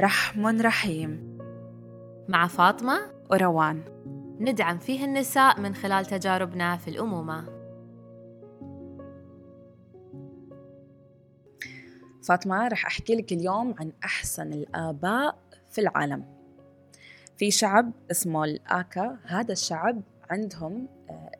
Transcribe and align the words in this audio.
رحم 0.00 0.46
رحيم. 0.46 1.38
مع 2.28 2.46
فاطمة 2.46 2.98
وروان. 3.30 3.82
ندعم 4.40 4.78
فيه 4.78 5.04
النساء 5.04 5.60
من 5.60 5.74
خلال 5.74 6.06
تجاربنا 6.06 6.76
في 6.76 6.88
الأمومة. 6.88 7.44
فاطمة 12.28 12.68
رح 12.68 12.86
أحكي 12.86 13.14
لك 13.14 13.32
اليوم 13.32 13.74
عن 13.78 13.92
أحسن 14.04 14.52
الآباء 14.52 15.38
في 15.70 15.80
العالم. 15.80 16.24
في 17.36 17.50
شعب 17.50 17.92
اسمه 18.10 18.44
الآكا 18.44 19.18
هذا 19.24 19.52
الشعب 19.52 20.02
عندهم 20.30 20.88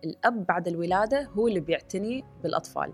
الأب 0.05 0.47
بعد 0.47 0.69
الولادة 0.69 1.29
هو 1.37 1.49
اللي 1.49 1.61
بيعتني 1.61 2.25
بالأطفال. 2.43 2.93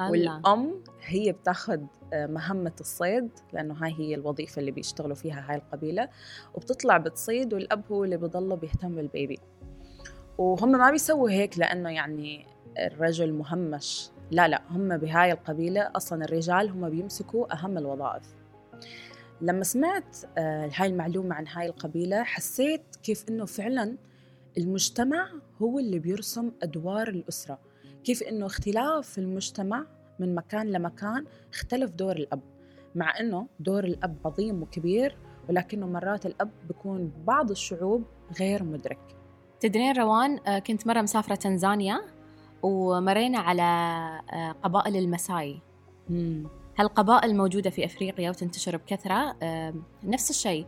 الله. 0.00 0.10
والأم 0.10 0.74
هي 1.02 1.32
بتاخذ 1.32 1.80
آه، 2.12 2.26
مهمة 2.26 2.72
الصيد 2.80 3.28
لأنه 3.52 3.74
هاي 3.74 3.94
هي 3.98 4.14
الوظيفة 4.14 4.60
اللي 4.60 4.70
بيشتغلوا 4.70 5.14
فيها 5.14 5.44
هاي 5.48 5.56
القبيلة 5.56 6.08
وبتطلع 6.54 6.98
بتصيد 6.98 7.54
والأب 7.54 7.82
هو 7.92 8.04
اللي 8.04 8.16
بضله 8.16 8.54
بيهتم 8.54 8.94
بالبيبي. 8.94 9.38
وهم 10.38 10.72
ما 10.72 10.90
بيسووا 10.90 11.30
هيك 11.30 11.58
لأنه 11.58 11.90
يعني 11.90 12.46
الرجل 12.78 13.32
مهمش. 13.32 14.10
لا 14.30 14.48
لا 14.48 14.62
هم 14.70 14.96
بهاي 14.96 15.32
القبيلة 15.32 15.90
أصلا 15.96 16.24
الرجال 16.24 16.70
هم 16.70 16.88
بيمسكوا 16.88 17.54
أهم 17.54 17.78
الوظائف. 17.78 18.34
لما 19.40 19.64
سمعت 19.64 20.16
آه، 20.38 20.70
هاي 20.74 20.88
المعلومة 20.88 21.34
عن 21.34 21.46
هاي 21.48 21.66
القبيلة 21.66 22.22
حسيت 22.22 22.82
كيف 23.02 23.24
إنه 23.28 23.44
فعلا 23.44 23.96
المجتمع 24.58 25.28
هو 25.62 25.78
اللي 25.78 25.98
بيرسم 25.98 26.50
أدوار 26.62 27.08
الأسرة. 27.08 27.58
كيف 28.04 28.22
إنه 28.22 28.46
اختلاف 28.46 29.18
المجتمع 29.18 29.86
من 30.18 30.34
مكان 30.34 30.72
لمكان 30.72 31.24
اختلف 31.52 31.90
دور 31.90 32.16
الأب. 32.16 32.40
مع 32.94 33.20
إنه 33.20 33.46
دور 33.60 33.84
الأب 33.84 34.16
عظيم 34.24 34.62
وكبير 34.62 35.16
ولكنه 35.48 35.86
مرات 35.86 36.26
الأب 36.26 36.50
بيكون 36.68 37.12
بعض 37.26 37.50
الشعوب 37.50 38.04
غير 38.40 38.62
مدرك. 38.62 39.16
تدرين 39.60 39.96
روان 39.96 40.38
آه، 40.46 40.58
كنت 40.58 40.86
مرة 40.86 41.02
مسافرة 41.02 41.34
تنزانيا 41.34 42.00
ومرينا 42.62 43.38
على 43.38 43.62
آه، 44.32 44.52
قبائل 44.62 44.96
المساي. 44.96 45.60
هالقبائل 46.78 47.36
موجودة 47.36 47.70
في 47.70 47.84
أفريقيا 47.84 48.30
وتنتشر 48.30 48.76
بكثرة 48.76 49.36
آه، 49.42 49.74
نفس 50.04 50.30
الشيء. 50.30 50.66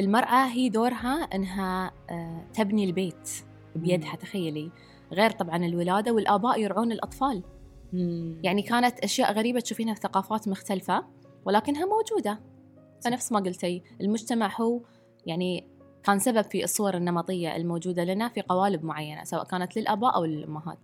المرأة 0.00 0.46
هي 0.46 0.68
دورها 0.68 1.14
أنها 1.14 1.92
آه، 2.10 2.44
تبني 2.54 2.84
البيت 2.84 3.30
بيدها 3.76 4.16
تخيلي. 4.16 4.70
غير 5.12 5.30
طبعا 5.30 5.56
الولادة 5.56 6.12
والآباء 6.12 6.60
يرعون 6.60 6.92
الأطفال. 6.92 7.42
يعني 8.42 8.62
كانت 8.62 9.00
أشياء 9.00 9.32
غريبة 9.32 9.60
تشوفينها 9.60 9.94
في 9.94 10.00
ثقافات 10.00 10.48
مختلفة 10.48 11.04
ولكنها 11.44 11.86
موجودة. 11.86 12.40
فنفس 13.04 13.32
ما 13.32 13.40
قلتي 13.40 13.82
المجتمع 14.00 14.60
هو 14.60 14.80
يعني 15.26 15.68
كان 16.02 16.18
سبب 16.18 16.44
في 16.44 16.64
الصور 16.64 16.96
النمطية 16.96 17.56
الموجودة 17.56 18.04
لنا 18.04 18.28
في 18.28 18.42
قوالب 18.42 18.84
معينة 18.84 19.24
سواء 19.24 19.44
كانت 19.44 19.78
للآباء 19.78 20.14
أو 20.14 20.24
للأمهات. 20.24 20.78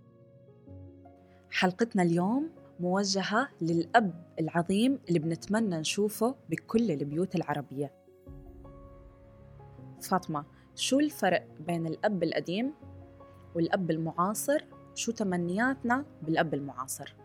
حلقتنا 1.51 2.03
اليوم 2.03 2.49
موجهة 2.79 3.49
للأب 3.61 4.13
العظيم 4.39 4.99
اللي 5.07 5.19
بنتمنى 5.19 5.77
نشوفه 5.77 6.35
بكل 6.49 6.91
البيوت 6.91 7.35
العربية. 7.35 8.04
فاطمة 10.05 10.45
شو 10.75 10.99
الفرق 10.99 11.47
بين 11.59 11.87
الأب 11.87 12.23
القديم 12.23 12.73
والأب 13.55 13.91
المعاصر؟ 13.91 14.65
شو 14.95 15.11
تمنياتنا 15.11 16.05
بالأب 16.21 16.53
المعاصر؟ 16.53 17.15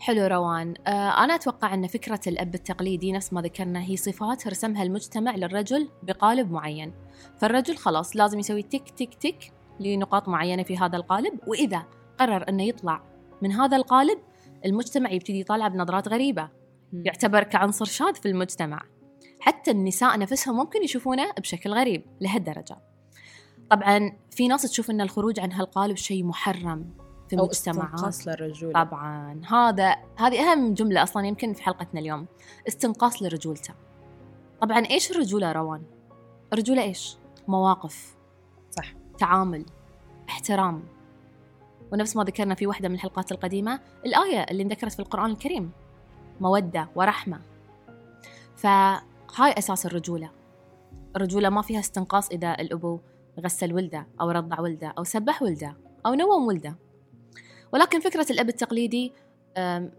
حلو 0.00 0.26
روان. 0.26 0.74
آه 0.86 1.24
أنا 1.24 1.34
أتوقع 1.34 1.74
أن 1.74 1.86
فكرة 1.86 2.20
الأب 2.26 2.54
التقليدي 2.54 3.12
نفس 3.12 3.32
ما 3.32 3.42
ذكرنا 3.42 3.82
هي 3.82 3.96
صفات 3.96 4.46
رسمها 4.46 4.82
المجتمع 4.82 5.36
للرجل 5.36 5.88
بقالب 6.02 6.50
معين. 6.50 6.92
فالرجل 7.38 7.76
خلاص 7.76 8.16
لازم 8.16 8.38
يسوي 8.38 8.62
تك 8.62 8.90
تك 8.90 9.14
تك 9.14 9.52
لنقاط 9.80 10.28
معينة 10.28 10.62
في 10.62 10.78
هذا 10.78 10.96
القالب 10.96 11.40
وإذا 11.46 11.84
قرر 12.18 12.48
أنه 12.48 12.62
يطلع 12.62 13.02
من 13.42 13.52
هذا 13.52 13.76
القالب 13.76 14.18
المجتمع 14.64 15.10
يبتدي 15.10 15.40
يطالعه 15.40 15.68
بنظرات 15.68 16.08
غريبة. 16.08 16.48
يعتبر 16.92 17.42
كعنصر 17.42 17.84
شاذ 17.84 18.14
في 18.14 18.28
المجتمع. 18.28 18.82
حتى 19.44 19.70
النساء 19.70 20.18
نفسهم 20.18 20.56
ممكن 20.56 20.84
يشوفونه 20.84 21.32
بشكل 21.38 21.74
غريب 21.74 22.04
لهالدرجة. 22.20 22.76
طبعا 23.70 24.12
في 24.30 24.48
ناس 24.48 24.62
تشوف 24.62 24.90
أن 24.90 25.00
الخروج 25.00 25.40
عن 25.40 25.52
هالقالب 25.52 25.96
شيء 25.96 26.24
محرم 26.24 26.90
في 27.28 27.36
المجتمعات 27.36 28.26
للرجولة. 28.26 28.84
طبعا. 28.84 29.40
هذا 29.50 29.96
هذه 30.16 30.52
أهم 30.52 30.74
جملة 30.74 31.02
أصلا 31.02 31.26
يمكن 31.26 31.52
في 31.52 31.62
حلقتنا 31.62 32.00
اليوم. 32.00 32.26
استنقاص 32.68 33.22
لرجولته. 33.22 33.74
طبعا 34.60 34.78
إيش 34.78 35.10
الرجولة 35.10 35.52
روان؟ 35.52 35.82
الرجولة 36.52 36.82
إيش؟ 36.82 37.16
مواقف. 37.48 38.16
صح. 38.70 38.94
تعامل. 39.18 39.64
احترام. 40.28 40.82
ونفس 41.92 42.16
ما 42.16 42.24
ذكرنا 42.24 42.54
في 42.54 42.66
واحدة 42.66 42.88
من 42.88 42.94
الحلقات 42.94 43.32
القديمة 43.32 43.80
الآية 44.06 44.40
اللي 44.42 44.62
انذكرت 44.62 44.92
في 44.92 45.00
القرآن 45.00 45.30
الكريم. 45.30 45.70
مودة 46.40 46.88
ورحمة. 46.94 47.40
فهاي 49.34 49.52
أساس 49.52 49.86
الرجولة. 49.86 50.30
الرجولة 51.16 51.48
ما 51.48 51.62
فيها 51.62 51.80
استنقاص 51.80 52.28
إذا 52.30 52.54
الأبو 52.60 53.00
غسل 53.40 53.72
ولده 53.72 54.06
أو 54.20 54.30
رضع 54.30 54.60
ولده 54.60 54.94
أو 54.98 55.04
سبح 55.04 55.42
ولده 55.42 55.76
أو 56.06 56.14
نوم 56.14 56.46
ولده. 56.46 56.76
ولكن 57.72 58.00
فكرة 58.00 58.26
الأب 58.30 58.48
التقليدي 58.48 59.12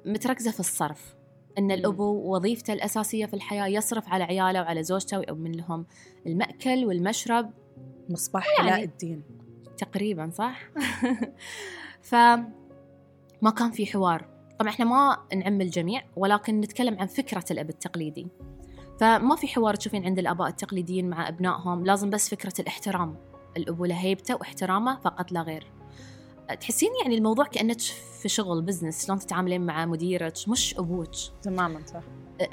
متركزة 0.06 0.52
في 0.52 0.60
الصرف. 0.60 1.16
أن 1.58 1.72
الأبو 1.72 2.36
وظيفته 2.36 2.74
الأساسية 2.74 3.26
في 3.26 3.34
الحياة 3.34 3.68
يصرف 3.68 4.10
على 4.10 4.24
عياله 4.24 4.62
وعلى 4.62 4.84
زوجته 4.84 5.20
ويؤمن 5.20 5.52
لهم. 5.52 5.86
المأكل 6.28 6.86
والمشرب 6.86 7.52
مصباح 8.10 8.48
يعني- 8.58 8.72
علاء 8.72 8.84
الدين. 8.84 9.24
تقريبا 9.78 10.30
صح؟ 10.30 10.62
فما 12.10 13.52
كان 13.58 13.72
في 13.72 13.86
حوار. 13.86 14.30
طبعا 14.60 14.72
إحنا 14.72 14.86
ما 14.86 15.18
نعم 15.36 15.62
الجميع 15.62 16.02
ولكن 16.16 16.60
نتكلم 16.62 17.00
عن 17.00 17.08
فكرة 17.08 17.46
الأب 17.52 17.70
التقليدي. 17.70 18.28
فما 19.00 19.36
في 19.36 19.48
حوار 19.48 19.76
تشوفين 19.76 20.06
عند 20.06 20.20
الآباء 20.20 20.48
التقليديين 20.48 21.10
مع 21.10 21.28
أبنائهم 21.28 21.86
لازم 21.86 22.10
بس 22.10 22.30
فكرة 22.30 22.54
الاحترام. 22.60 23.16
الأبو 23.58 23.86
له 23.86 23.96
هيبته 23.96 24.36
واحترامه 24.36 25.00
فقط 25.00 25.32
لا 25.32 25.42
غير. 25.42 25.72
تحسين 26.60 26.90
يعني 27.02 27.18
الموضوع 27.18 27.46
كأنك 27.46 27.80
في 28.22 28.30
شغل 28.30 28.62
بزنس 28.62 29.06
شلون 29.06 29.20
تتعاملين 29.20 29.66
مع 29.66 29.86
مديرك؟ 29.86 30.34
مش 30.48 30.78
أبوك. 30.78 31.16
تماما 31.42 31.80
صح. 31.86 32.02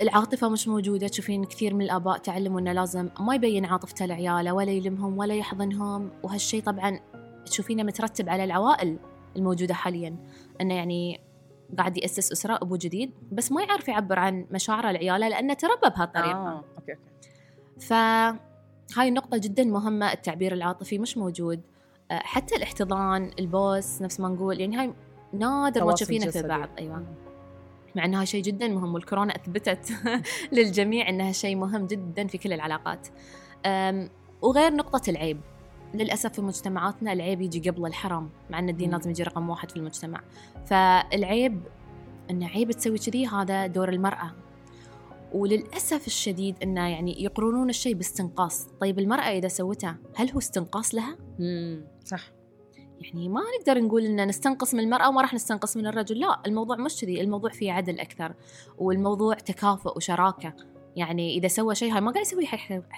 العاطفة 0.02 0.48
مش 0.48 0.68
موجودة 0.68 1.08
تشوفين 1.08 1.44
كثير 1.44 1.74
من 1.74 1.82
الآباء 1.82 2.18
تعلموا 2.18 2.60
إنه 2.60 2.72
لازم 2.72 3.08
ما 3.20 3.34
يبين 3.34 3.64
عاطفته 3.64 4.06
لعياله 4.06 4.52
ولا 4.52 4.70
يلمهم 4.70 5.18
ولا 5.18 5.34
يحضنهم. 5.34 6.10
وهالشيء 6.22 6.62
طبعا 6.62 7.00
تشوفينه 7.46 7.82
مترتب 7.82 8.28
على 8.28 8.44
العوائل 8.44 8.98
الموجودة 9.36 9.74
حاليا. 9.74 10.16
إنه 10.60 10.74
يعني 10.74 11.20
قاعد 11.78 11.96
يأسس 11.96 12.32
أسرة 12.32 12.58
أبو 12.62 12.76
جديد 12.76 13.10
بس 13.32 13.52
ما 13.52 13.62
يعرف 13.62 13.88
يعبر 13.88 14.18
عن 14.18 14.46
مشاعره 14.50 14.90
لعياله 14.90 15.28
لأنه 15.28 15.54
تربى 15.54 15.94
بهالطريقة 15.96 16.48
آه. 16.48 16.64
أوكي 16.78 16.96
فهاي 17.80 19.08
النقطة 19.08 19.38
جدا 19.38 19.64
مهمة 19.64 20.12
التعبير 20.12 20.52
العاطفي 20.52 20.98
مش 20.98 21.16
موجود. 21.16 21.60
أه، 22.10 22.18
حتى 22.18 22.56
الاحتضان 22.56 23.30
البوس 23.38 24.02
نفس 24.02 24.20
ما 24.20 24.28
نقول 24.28 24.60
يعني 24.60 24.76
هاي 24.76 24.94
نادر 25.32 25.84
ما 25.84 25.92
تشوفينه 25.92 26.30
في. 26.30 26.42
بعض 26.42 26.68
أيوة. 26.78 27.06
مع 27.96 28.04
إنها 28.04 28.24
شيء 28.24 28.42
جدا 28.42 28.68
مهم 28.68 28.94
والكورونا 28.94 29.36
أثبتت 29.36 29.92
للجميع 30.52 31.08
إنها 31.08 31.32
شيء 31.32 31.56
مهم 31.56 31.86
جدا 31.86 32.26
في 32.26 32.38
كل 32.38 32.52
العلاقات. 32.52 33.08
وغير 34.42 34.74
نقطة 34.74 35.10
العيب. 35.10 35.40
للأسف 35.94 36.32
في 36.32 36.42
مجتمعاتنا 36.42 37.12
العيب 37.12 37.40
يجي 37.40 37.70
قبل 37.70 37.86
الحرام 37.86 38.30
مع 38.50 38.58
أن 38.58 38.68
الدين. 38.68 38.90
لازم 38.90 39.10
يجي 39.10 39.22
رقم 39.22 39.50
واحد 39.50 39.70
في 39.70 39.76
المجتمع. 39.76 40.20
فالعيب 40.66 41.62
أن 42.30 42.42
عيب 42.42 42.72
تسوي 42.72 42.98
كذي 42.98 43.26
هذا 43.26 43.66
دور 43.66 43.88
المرأة. 43.88 44.30
وللأسف 45.32 46.06
الشديد 46.06 46.56
أنه 46.62 46.88
يعني 46.88 47.24
يقرونون 47.24 47.68
الشيء 47.68 47.94
باستنقاص. 47.94 48.66
طيب 48.80 48.98
المرأة 48.98 49.38
إذا 49.38 49.48
سوتها 49.48 49.98
هل 50.16 50.30
هو 50.30 50.38
استنقاص 50.38 50.94
لها؟ 50.94 51.16
مم. 51.38 51.84
صح. 52.04 52.20
يعني 53.00 53.28
ما 53.28 53.40
نقدر 53.58 53.80
نقول 53.80 54.04
إن 54.04 54.28
نستنقص 54.28 54.74
من 54.74 54.80
المرأة 54.80 55.08
وما 55.08 55.22
راح 55.22 55.34
نستنقص 55.34 55.76
من 55.76 55.86
الرجل. 55.86 56.20
لا 56.20 56.42
الموضوع 56.46 56.76
مش 56.76 57.00
كذي. 57.00 57.20
الموضوع 57.20 57.50
فيه 57.50 57.72
عدل 57.72 58.00
أكثر 58.00 58.34
والموضوع 58.78 59.34
تكافؤ 59.34 59.96
وشراكة. 59.96 60.54
يعني 60.96 61.38
إذا 61.38 61.48
سوى 61.48 61.74
شيء 61.74 61.92
هاي 61.92 62.00
ما 62.00 62.10
قاعد 62.10 62.26
يسويه 62.26 62.46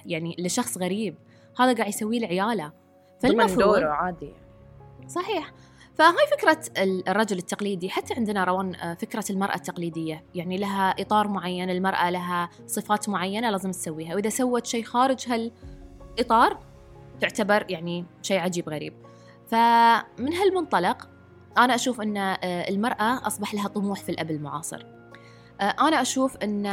يعني 0.06 0.36
لشخص 0.38 0.78
غريب. 0.78 1.14
هذا 1.58 1.72
قاعد 1.72 1.88
يسويه 1.88 2.20
لعياله. 2.20 2.83
ضمن 3.22 3.56
دوره 3.56 3.88
عادي. 3.88 4.32
صحيح. 5.08 5.52
فهاي 5.94 6.26
فكرة 6.38 6.82
ال- 6.82 7.08
الرجل 7.08 7.38
التقليدي 7.38 7.90
حتى 7.90 8.14
عندنا 8.14 8.44
روان 8.44 8.74
آه، 8.74 8.94
فكرة 8.94 9.24
المرأة 9.30 9.54
التقليدية. 9.54 10.24
يعني 10.34 10.56
لها 10.56 10.90
إطار 10.90 11.28
معين 11.28 11.70
المرأة 11.70 12.10
لها 12.10 12.50
صفات 12.66 13.08
معينة 13.08 13.50
لازم 13.50 13.70
تسويها. 13.70 14.14
وإذا 14.14 14.28
سوت 14.28 14.66
شيء 14.66 14.84
خارج 14.84 15.26
هالإطار 15.28 16.58
تعتبر 17.20 17.64
يعني 17.68 18.04
شيء 18.22 18.38
عجيب 18.40 18.68
غريب. 18.68 18.92
فمن 19.46 20.32
هالمنطلق 20.34 21.08
أنا 21.58 21.74
أشوف 21.74 22.00
أن 22.00 22.16
آه، 22.16 22.36
المرأة 22.68 23.26
أصبح 23.26 23.54
لها 23.54 23.68
طموح 23.68 24.00
في 24.00 24.08
الأب 24.08 24.30
المعاصر. 24.30 24.86
آه، 25.60 25.74
أنا 25.88 26.02
أشوف 26.02 26.36
أن 26.36 26.66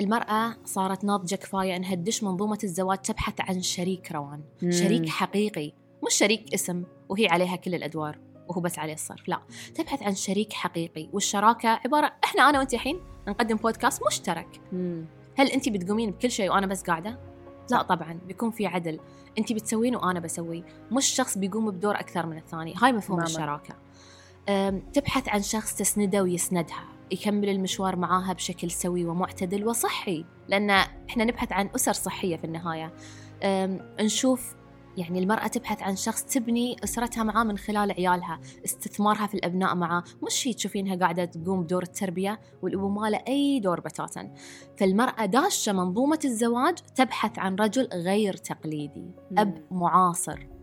المرأة 0.00 0.56
صارت 0.64 1.04
ناضجة 1.04 1.34
كفاية 1.36 1.76
أنها 1.76 1.94
تدش 1.94 2.22
منظومة 2.22 2.58
الزواج 2.64 2.98
تبحث 2.98 3.34
عن 3.40 3.60
شريك 3.62 4.12
روان 4.12 4.40
مم. 4.62 4.70
شريك 4.70 5.08
حقيقي 5.08 5.72
مش 6.06 6.14
شريك 6.14 6.54
اسم 6.54 6.84
وهي 7.08 7.26
عليها 7.28 7.56
كل 7.56 7.74
الأدوار 7.74 8.18
وهو 8.48 8.60
بس 8.60 8.78
عليه 8.78 8.92
الصرف 8.92 9.28
لا 9.28 9.40
تبحث 9.74 10.02
عن 10.02 10.14
شريك 10.14 10.52
حقيقي 10.52 11.08
والشراكة 11.12 11.68
عبارة 11.68 12.12
إحنا 12.24 12.48
أنا 12.50 12.58
وأنت 12.58 12.74
الحين 12.74 13.00
نقدم 13.28 13.56
بودكاست 13.56 14.02
مشترك 14.06 14.60
مم. 14.72 15.04
هل 15.36 15.48
أنت 15.48 15.68
بتقومين 15.68 16.10
بكل 16.10 16.30
شيء 16.30 16.50
وأنا 16.50 16.66
بس 16.66 16.82
قاعدة؟ 16.82 17.18
لا 17.70 17.82
طبعا 17.82 18.18
بيكون 18.26 18.50
في 18.50 18.66
عدل 18.66 19.00
أنت 19.38 19.52
بتسوين 19.52 19.96
وأنا 19.96 20.20
بسوي 20.20 20.64
مش 20.92 21.06
شخص 21.06 21.38
بيقوم 21.38 21.70
بدور 21.70 21.94
أكثر 21.94 22.26
من 22.26 22.36
الثاني 22.36 22.74
هاي 22.82 22.92
مفهوم 22.92 23.18
تماماً. 23.24 23.30
الشراكة 23.30 23.74
تبحث 24.92 25.28
عن 25.28 25.42
شخص 25.42 25.74
تسنده 25.74 26.22
ويسندها 26.22 26.84
يكمل 27.10 27.48
المشوار 27.48 27.96
معاها 27.96 28.32
بشكل 28.32 28.70
سوي 28.70 29.04
ومعتدل 29.04 29.66
وصحي 29.68 30.24
لأن 30.48 30.70
إحنا 30.70 31.24
نبحث 31.24 31.52
عن 31.52 31.70
أسر 31.76 31.92
صحية 31.92 32.36
في 32.36 32.44
النهاية. 32.44 32.92
نشوف 34.00 34.54
يعني 34.96 35.18
المرأة 35.18 35.46
تبحث 35.46 35.82
عن 35.82 35.96
شخص 35.96 36.22
تبني 36.24 36.76
أسرتها 36.84 37.22
معاه 37.22 37.44
من 37.44 37.58
خلال 37.58 37.92
عيالها 37.92 38.40
استثمارها 38.64 39.26
في 39.26 39.34
الأبناء 39.34 39.74
معاه. 39.74 40.04
مش 40.26 40.48
هي 40.48 40.52
تشوفينها 40.52 40.96
قاعدة 40.96 41.24
تقوم 41.24 41.62
بدور 41.62 41.82
التربية 41.82 42.40
والأبو 42.62 42.88
ما 42.88 43.10
له 43.10 43.22
أي 43.28 43.60
دور 43.60 43.80
بتاتا. 43.80 44.34
فالمرأة 44.76 45.24
داشة 45.26 45.72
منظومة 45.72 46.18
الزواج 46.24 46.74
تبحث 46.94 47.38
عن 47.38 47.54
رجل 47.54 47.88
غير 47.92 48.34
تقليدي 48.34 49.10
أب 49.38 49.64
معاصر. 49.70 50.53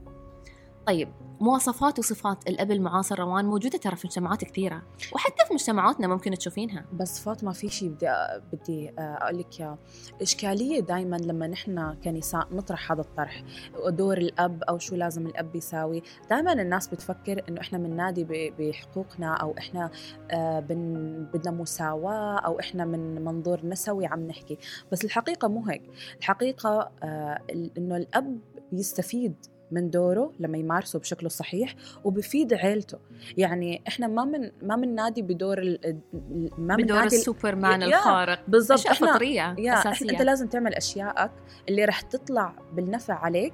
طيب 0.91 1.09
مواصفات 1.41 1.99
وصفات 1.99 2.47
الأب 2.49 2.71
المعاصر 2.71 3.19
روان 3.19 3.45
موجودة 3.45 3.77
ترى 3.77 3.95
في 3.95 4.07
مجتمعات 4.07 4.43
كثيرة 4.43 4.81
وحتى 5.13 5.45
في 5.47 5.53
مجتمعاتنا 5.53 6.07
ممكن 6.07 6.31
تشوفينها. 6.37 6.85
بس 6.93 7.19
فاطمة 7.19 7.51
في 7.51 7.69
شيء 7.69 7.89
بدي 7.89 8.07
بدي 8.53 8.91
أقول 8.99 9.39
لك 9.39 9.59
إياه. 9.59 9.77
إشكالية 10.21 10.79
دائما 10.79 11.15
لما 11.15 11.47
نحن 11.47 11.93
كنساء 12.03 12.47
نطرح 12.51 12.91
هذا 12.91 13.01
الطرح 13.01 13.43
دور 13.87 14.17
الأب 14.17 14.63
أو 14.63 14.77
شو 14.77 14.95
لازم 14.95 15.27
الأب 15.27 15.55
يساوي. 15.55 16.03
دائما 16.29 16.53
الناس 16.53 16.87
بتفكر 16.87 17.43
إنه 17.49 17.61
إحنا 17.61 17.77
بننادي 17.77 18.51
بحقوقنا 18.59 19.33
أو 19.33 19.55
إحنا 19.57 19.89
آه، 20.31 20.59
بن 20.59 20.83
بدنا 21.33 21.51
مساواة 21.51 22.39
أو 22.39 22.59
إحنا 22.59 22.85
من 22.85 23.25
منظور 23.25 23.65
نسوي 23.65 24.05
عم 24.05 24.27
نحكي. 24.27 24.57
بس 24.91 25.05
الحقيقة 25.05 25.47
مو 25.47 25.65
هيك. 25.65 25.83
الحقيقة 26.19 26.91
آه، 27.03 27.39
ال- 27.49 27.71
إنه 27.77 27.97
الأب 27.97 28.39
يستفيد 28.73 29.35
من 29.71 29.89
دوره 29.89 30.31
لما 30.39 30.57
يمارسه 30.57 30.99
بشكله 30.99 31.25
الصحيح 31.27 31.75
وبفيد 32.03 32.53
عيلته. 32.53 32.97
يعني 33.37 33.81
إحنا 33.87 34.07
ما 34.07 34.25
من 34.25 34.51
ما 34.61 34.75
بننادي 34.75 35.21
بدور 35.21 35.57
ال- 35.59 35.99
ما 36.57 36.75
بدور 36.75 36.87
بننادي 36.97 37.15
السوبرمان 37.15 37.81
يا- 37.81 37.87
الخارق. 37.87 38.39
بالضبط. 38.47 38.87
إحنا 38.87 39.23
يا 39.59 39.73
أساسية. 39.73 39.89
إحنا 39.91 40.11
أنت 40.11 40.21
لازم 40.21 40.47
تعمل 40.47 40.73
اشيائك 40.73 41.31
اللي 41.69 41.85
رح 41.85 42.01
تطلع 42.01 42.53
بالنفع 42.73 43.13
عليك 43.13 43.53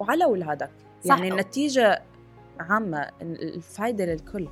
وعلى 0.00 0.24
أولادك. 0.24 0.70
صح. 1.04 1.14
يعني 1.18 1.28
النتيجة 1.30 2.02
عامة 2.60 3.10
الفائده 3.22 4.04
للكل. 4.04 4.48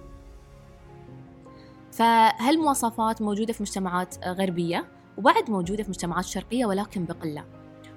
فهالمواصفات 1.93 3.23
موجودة 3.23 3.53
في 3.53 3.63
مجتمعات 3.63 4.17
غربية 4.27 4.85
وبعد 5.19 5.51
موجودة 5.51 5.83
في 5.83 5.89
مجتمعات 5.89 6.25
شرقية 6.25 6.67
ولكن 6.67 7.05
بقلة. 7.05 7.45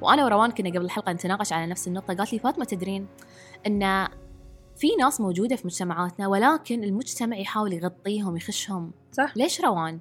وأنا 0.01 0.25
وروان 0.25 0.51
كنا 0.51 0.69
قبل 0.69 0.85
الحلقة 0.85 1.11
نتناقش 1.11 1.53
على 1.53 1.67
نفس 1.67 1.87
النقطة 1.87 2.13
قالت 2.13 2.33
لي 2.33 2.39
فاطمة 2.39 2.65
تدرين 2.65 3.07
أن 3.67 4.07
في 4.75 4.87
ناس 4.99 5.21
موجودة 5.21 5.55
في 5.55 5.67
مجتمعاتنا 5.67 6.27
ولكن 6.27 6.83
المجتمع 6.83 7.37
يحاول 7.37 7.73
يغطيهم 7.73 8.37
يخشهم 8.37 8.91
صح 9.11 9.37
ليش 9.37 9.61
روان؟ 9.61 9.99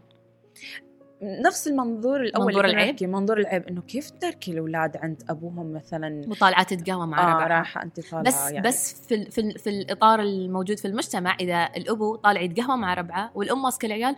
نفس 1.22 1.68
المنظور 1.68 2.20
الأول 2.22 2.46
منظور 2.46 2.64
العيب؟ 2.64 3.04
منظور 3.04 3.38
العيب 3.38 3.66
إنه 3.66 3.80
كيف 3.82 4.10
تركي 4.10 4.50
الأولاد 4.50 4.96
عند 4.96 5.22
أبوهم 5.30 5.72
مثلا 5.72 6.22
مطالعات 6.28 6.72
القهوة 6.72 7.06
مع 7.06 7.22
آه 7.22 7.34
ربعها 7.34 7.46
رايحه 7.48 7.82
انت 7.82 8.00
طالعه 8.10 8.22
بس 8.24 8.50
يعني. 8.50 8.68
بس 8.68 9.06
في 9.08 9.14
ال- 9.14 9.30
في, 9.30 9.40
ال- 9.40 9.58
في 9.58 9.70
الإطار 9.70 10.20
الموجود 10.20 10.78
في 10.78 10.84
المجتمع 10.88 11.36
إذا 11.40 11.68
الأبو 11.76 12.16
طالع 12.16 12.40
يتقهوى 12.40 12.76
مع 12.76 12.94
ربعه 12.94 13.30
والأم 13.34 13.62
ماسكة 13.62 13.86
العيال 13.86 14.16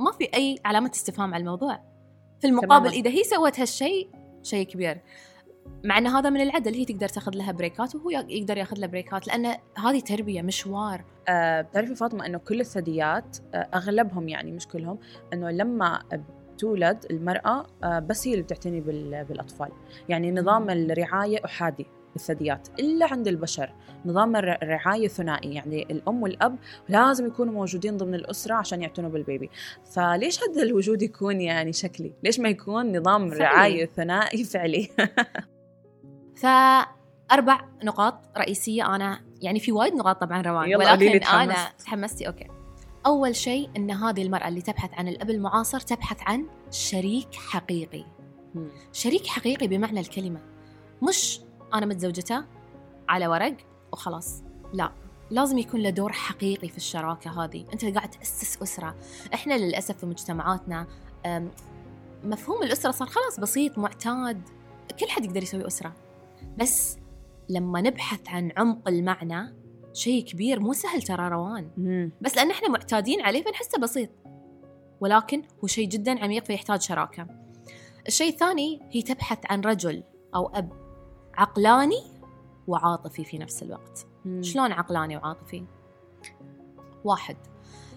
ما 0.00 0.12
في 0.12 0.28
أي 0.34 0.58
علامة 0.64 0.90
استفهام 0.94 1.34
على 1.34 1.40
الموضوع 1.40 1.80
في 2.40 2.46
المقابل 2.46 2.90
تماماً. 2.90 3.08
إذا 3.08 3.10
هي 3.10 3.24
سوت 3.24 3.60
هالشيء 3.60 4.08
شيء 4.42 4.66
كبير. 4.66 5.00
مع 5.84 5.98
إن 5.98 6.06
هذا 6.06 6.30
من 6.30 6.40
العدل 6.40 6.74
هي 6.74 6.84
تقدر 6.84 7.08
تاخذ 7.08 7.32
لها 7.34 7.52
بريكات 7.52 7.94
وهو 7.94 8.10
يقدر 8.10 8.56
ياخذ 8.56 8.76
له 8.78 8.86
بريكات 8.86 9.26
لأن 9.26 9.46
هذه 9.78 10.00
تربية 10.00 10.42
مشوار. 10.42 11.04
آه 11.28 11.60
بتعرفي 11.60 11.94
فاطمة 11.94 12.26
إنه 12.26 12.38
كل 12.38 12.60
الثدييات 12.60 13.36
آه 13.54 13.56
أغلبهم 13.74 14.28
يعني 14.28 14.52
مش 14.52 14.68
كلهم 14.68 14.98
إنه 15.32 15.50
لما 15.50 16.02
تولد 16.58 17.04
المرأة 17.10 17.66
آه 17.84 17.98
بس 17.98 18.26
هي 18.28 18.32
اللي 18.32 18.42
بتعتني 18.42 18.80
بال- 18.80 19.24
بالأطفال. 19.24 19.68
يعني 20.08 20.32
نظام. 20.32 20.70
الرعاية 20.70 21.44
أحادي. 21.44 21.86
بالثدييات 22.12 22.68
إلا 22.78 23.06
عند 23.12 23.28
البشر. 23.28 23.72
نظام 24.04 24.36
الر- 24.36 24.58
الرعاية 24.62 25.08
ثنائي 25.08 25.54
يعني 25.54 25.82
الأم 25.82 26.22
والأب 26.22 26.56
لازم 26.88 27.26
يكونوا 27.26 27.52
موجودين 27.54 27.96
ضمن 27.96 28.14
الأسرة 28.14 28.54
عشان 28.54 28.82
يعتنوا 28.82 29.10
بالبيبي. 29.10 29.50
فليش 29.94 30.40
هذا 30.42 30.62
الوجود 30.62 31.02
يكون 31.02 31.40
يعني 31.40 31.72
شكلي؟ 31.72 32.12
ليش 32.24 32.40
ما 32.40 32.48
يكون 32.48 32.96
نظام 32.98 33.30
فعلي. 33.30 33.44
رعاية 33.44 33.86
ثنائي 33.86 34.44
فعلي؟ 34.44 34.88
فأربع 36.42 37.60
نقاط 37.84 38.14
رئيسية 38.38 38.94
أنا 38.94 39.20
يعني 39.42 39.60
في 39.60 39.72
وايد 39.72 39.94
نقاط 39.94 40.20
طبعا 40.20 40.42
روان 40.42 40.76
ولكن 40.76 41.08
أنا 41.08 41.18
تحمست. 41.18 41.80
تحمستي 41.84 42.26
أوكي. 42.26 42.46
أول 43.06 43.36
شيء 43.36 43.70
إن 43.76 43.90
هذه 43.90 44.22
المرأة 44.22 44.48
اللي 44.48 44.60
تبحث 44.62 44.90
عن 44.94 45.08
الأب 45.08 45.30
المعاصر 45.30 45.80
تبحث 45.80 46.16
عن 46.22 46.46
شريك 46.70 47.34
حقيقي. 47.34 48.04
شريك 48.92 49.26
حقيقي 49.26 49.68
بمعنى 49.68 50.00
الكلمة 50.00 50.40
مش 51.02 51.40
أنا 51.74 51.86
متزوجته 51.86 52.44
على 53.08 53.26
ورق 53.26 53.56
وخلاص. 53.92 54.42
لا 54.72 54.92
لازم 55.30 55.58
يكون 55.58 55.80
له 55.80 55.90
دور 55.90 56.12
حقيقي 56.12 56.68
في 56.68 56.76
الشراكة 56.76 57.44
هذه. 57.44 57.66
أنت 57.72 57.84
قاعد 57.84 58.10
تأسس 58.10 58.62
أسرة. 58.62 58.94
إحنا 59.34 59.54
للأسف 59.54 59.98
في 59.98 60.06
مجتمعاتنا 60.06 60.86
مفهوم 62.24 62.62
الأسرة 62.62 62.90
صار 62.90 63.08
خلاص 63.08 63.40
بسيط 63.40 63.78
معتاد. 63.78 64.42
كل 65.00 65.08
حد 65.08 65.24
يقدر 65.24 65.42
يسوي 65.42 65.66
أسرة. 65.66 65.92
بس 66.58 66.98
لما 67.48 67.80
نبحث 67.80 68.28
عن 68.28 68.52
عمق 68.56 68.88
المعنى 68.88 69.54
شيء 69.92 70.24
كبير 70.24 70.60
مو 70.60 70.72
سهل 70.72 71.02
ترى 71.02 71.28
روان. 71.28 71.70
مم. 71.76 72.12
بس 72.20 72.36
لأن 72.36 72.50
إحنا 72.50 72.68
معتادين 72.68 73.20
عليه 73.20 73.42
فنحسه 73.42 73.78
بسيط. 73.78 74.10
ولكن 75.00 75.42
هو 75.64 75.66
شيء 75.66 75.88
جدا 75.88 76.24
عميق 76.24 76.44
فيحتاج 76.44 76.80
شراكة. 76.80 77.26
الشيء 78.06 78.32
الثاني 78.32 78.88
هي 78.90 79.02
تبحث 79.02 79.38
عن 79.50 79.60
رجل 79.60 80.02
أو 80.34 80.46
أب. 80.46 80.87
عقلاني 81.38 82.02
وعاطفي 82.66 83.24
في 83.24 83.38
نفس 83.38 83.62
الوقت. 83.62 84.06
مم. 84.24 84.42
شلون 84.42 84.72
عقلاني 84.72 85.16
وعاطفي؟ 85.16 85.64
واحد 87.04 87.36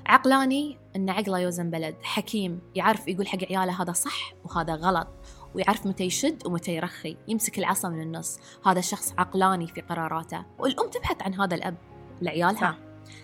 عقلاني 0.05 0.77
إن 0.95 1.10
عقله 1.10 1.39
يوزن 1.39 1.69
بلد. 1.69 1.95
حكيم 2.03 2.62
يعرف 2.75 3.07
يقول 3.07 3.27
حق 3.27 3.43
عياله 3.43 3.81
هذا 3.81 3.91
صح 3.91 4.33
وهذا 4.45 4.75
غلط 4.75 5.07
ويعرف 5.55 5.88
متى 5.88 6.03
يشد 6.03 6.48
ومتى 6.48 6.75
يرخي. 6.75 7.17
يمسك 7.27 7.60
العصا 7.60 7.89
من 7.89 8.01
النص. 8.01 8.39
هذا 8.65 8.81
شخص 8.81 9.13
عقلاني 9.17 9.67
في 9.67 9.81
قراراته. 9.81 10.45
والأم 10.60 10.89
تبحث 10.89 11.21
عن 11.21 11.33
هذا 11.33 11.55
الأب 11.55 11.75
لعيالها 12.21 12.71
صح. 12.71 12.77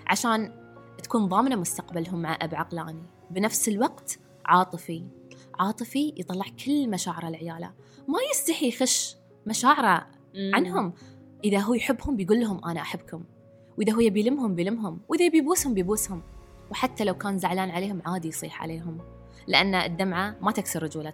عشان 0.07 0.51
تكون 1.03 1.27
ضامنة 1.27 1.55
مستقبلهم 1.55 2.21
مع 2.21 2.37
أب 2.41 2.55
عقلاني. 2.55 3.03
بنفس 3.31 3.67
الوقت 3.67 4.19
عاطفي. 4.45 5.03
عاطفي 5.59 6.13
يطلع 6.17 6.45
كل 6.65 6.89
مشاعره 6.89 7.29
لعياله. 7.29 7.71
ما 8.07 8.19
يستحي 8.31 8.67
يخش 8.67 9.15
مشاعره. 9.47 10.07
عنهم. 10.53 10.93
إذا 11.43 11.59
هو 11.59 11.73
يحبهم 11.73 12.15
بيقول 12.15 12.39
لهم 12.39 12.65
أنا 12.65 12.81
أحبكم. 12.81 13.23
وإذا 13.77 13.93
هو 13.93 13.99
يبي 13.99 14.19
يلمهم 14.19 14.55
بيلمهم. 14.55 14.99
وإذا 15.09 15.25
يبي 15.25 15.37
يبوسهم 15.37 15.73
بيبوسهم. 15.73 16.21
وحتى 16.71 17.03
لو 17.03 17.13
كان 17.13 17.37
زعلان 17.37 17.69
عليهم 17.69 18.01
عادي 18.05 18.27
يصيح 18.27 18.63
عليهم. 18.63 18.97
لأن 19.47 19.75
الدمعة 19.75 20.35
ما 20.41 20.51
تكسر 20.51 20.83
رجولة 20.83 21.13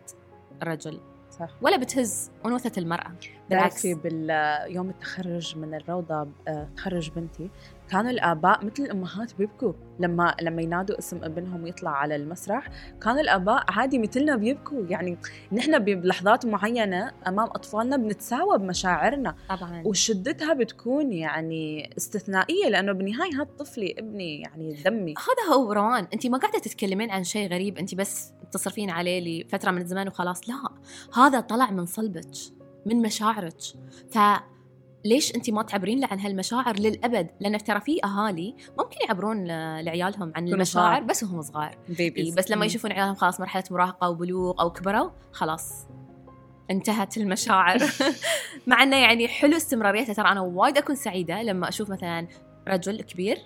الرجل. 0.61 0.99
صح. 1.39 1.49
ولا 1.61 1.77
بتهز 1.77 2.31
أنوثة 2.45 2.71
المرأة 2.77 3.11
بالعكس. 3.49 3.87
باليوم 3.87 4.89
التخرج 4.89 5.57
من 5.57 5.73
الروضة 5.73 6.27
آه، 6.47 6.69
تخرج 6.77 7.11
بنتي 7.11 7.49
كانوا 7.89 8.11
الآباء 8.11 8.65
مثل 8.65 8.83
الأمهات 8.83 9.35
بيبكوا. 9.35 9.73
لما 9.99 10.35
لما 10.41 10.61
ينادوا 10.61 10.99
اسم 10.99 11.23
ابنهم 11.23 11.63
ويطلع 11.63 11.91
على 11.91 12.15
المسرح 12.15 12.67
كانوا 13.01 13.21
الآباء 13.21 13.65
عادي 13.67 13.99
مثلنا 13.99 14.35
بيبكوا. 14.35 14.85
يعني 14.89 15.17
نحن 15.51 15.79
بلحظات 15.79 16.45
معينة 16.45 17.11
أمام 17.27 17.47
أطفالنا 17.47 17.97
بنتساوى 17.97 18.57
بمشاعرنا. 18.57 19.35
طبعا. 19.49 19.83
وشدتها 19.85 20.53
بتكون 20.53 21.13
يعني 21.13 21.93
استثنائية 21.97 22.69
لأنه 22.69 22.91
بالنهاية 22.91 23.35
هذا 23.35 23.43
طفلي 23.59 23.95
ابني 23.99 24.41
يعني 24.41 24.73
دمي. 24.85 25.13
هذا 25.17 25.55
هو 25.55 25.73
روان 25.73 26.07
انت 26.13 26.27
ما 26.27 26.37
قاعدة 26.37 26.59
تتكلمين 26.59 27.11
عن 27.11 27.23
شيء 27.23 27.49
غريب 27.49 27.77
انت 27.77 27.95
بس 27.95 28.33
تصرفين 28.53 28.89
عليه 28.89 29.43
لفترة 29.43 29.71
من 29.71 29.81
الزمان 29.81 30.07
وخلاص. 30.07 30.49
لا 30.49 30.69
هذا 31.15 31.39
طلع 31.39 31.71
من 31.71 31.85
صلبك 31.85 32.31
من 32.85 33.01
مشاعرك. 33.01 33.61
ف 34.11 34.17
ليش 35.05 35.35
انت 35.35 35.49
ما 35.49 35.63
تعبرين 35.63 35.99
له 35.99 36.07
عن 36.11 36.19
هالمشاعر 36.19 36.79
للأبد؟ 36.79 37.29
لأن 37.39 37.57
ترى 37.57 37.81
في 37.81 38.03
أهالي 38.03 38.55
ممكن 38.79 38.97
يعبرون 39.07 39.47
لعيالهم 39.81 40.33
عن 40.35 40.47
المشاعر. 40.47 41.01
بس 41.01 41.23
وهم 41.23 41.41
صغار. 41.41 41.77
بيبيز 41.89 42.35
بس 42.35 42.51
لما 42.51 42.65
يشوفون 42.65 42.91
عيالهم 42.91 43.15
خلاص 43.15 43.39
مرحلة 43.39 43.63
مراهقة 43.71 44.09
وبلوغ 44.09 44.61
أو 44.61 44.71
كبروا 44.71 45.09
خلاص 45.31 45.87
انتهت 46.71 47.17
المشاعر. 47.17 47.79
مع 48.67 48.83
إنه 48.83 48.97
يعني 48.97 49.27
حلو 49.27 49.57
استمراريته. 49.57 50.13
ترى 50.13 50.27
أنا 50.27 50.41
وايد 50.41 50.77
أكون 50.77 50.95
سعيدة 50.95 51.43
لما 51.43 51.69
أشوف 51.69 51.89
مثلا 51.89 52.27
رجل 52.67 53.01
كبير 53.01 53.37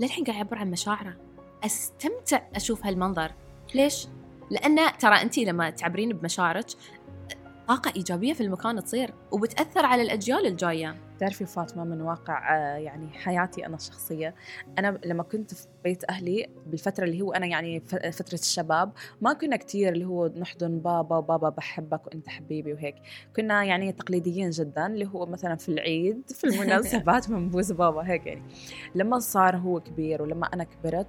للحين 0.00 0.24
قاعد 0.24 0.36
يعبر 0.36 0.58
عن 0.58 0.70
مشاعره. 0.70 1.16
أستمتع 1.64 2.42
أشوف 2.54 2.86
هالمنظر. 2.86 3.32
ليش؟ 3.74 4.06
لأن 4.52 4.98
ترى 4.98 5.22
انت 5.22 5.38
لما 5.38 5.70
تعبرين 5.70 6.12
بمشاعرك 6.12 6.66
طاقة 7.68 7.92
إيجابية 7.96 8.32
في 8.32 8.40
المكان 8.40 8.84
تصير 8.84 9.14
وبتأثر 9.30 9.86
على 9.86 10.02
الأجيال 10.02 10.46
الجاية. 10.46 10.96
بتعرفي 11.16 11.46
فاطمة 11.46 11.84
من 11.84 12.00
واقع 12.00 12.56
آه، 12.56 12.76
يعني 12.76 13.08
حياتي 13.08 13.66
أنا 13.66 13.76
الشخصية. 13.76 14.34
أنا 14.78 14.98
لما 15.04 15.22
كنت 15.22 15.54
في 15.54 15.66
بيت 15.84 16.10
أهلي 16.10 16.48
بالفترة 16.66 17.04
اللي 17.04 17.22
هو 17.22 17.32
أنا 17.32 17.46
يعني 17.46 17.80
فترة 18.12 18.34
الشباب 18.34 18.92
ما 19.20 19.32
كنا 19.32 19.56
كتير 19.56 19.92
اللي 19.92 20.04
هو 20.04 20.26
نحضن 20.26 20.78
بابا 20.78 21.16
وبابا 21.16 21.48
بحبك 21.48 22.06
وأنت 22.06 22.28
حبيبي 22.28 22.72
وهيك. 22.72 22.94
كنا 23.36 23.64
يعني 23.64 23.92
تقليديين 23.92 24.50
جدا 24.50 24.86
اللي 24.86 25.08
هو 25.14 25.26
مثلا 25.26 25.56
في 25.56 25.68
العيد 25.68 26.30
في 26.30 26.44
المناسبات 26.44 27.28
بنبوس 27.30 27.72
بابا 27.72 28.02
هيك 28.02 28.26
يعني. 28.26 28.42
لما 28.94 29.18
صار 29.18 29.56
هو 29.56 29.80
كبير 29.80 30.22
ولما 30.22 30.46
أنا 30.46 30.64
كبرت 30.64 31.08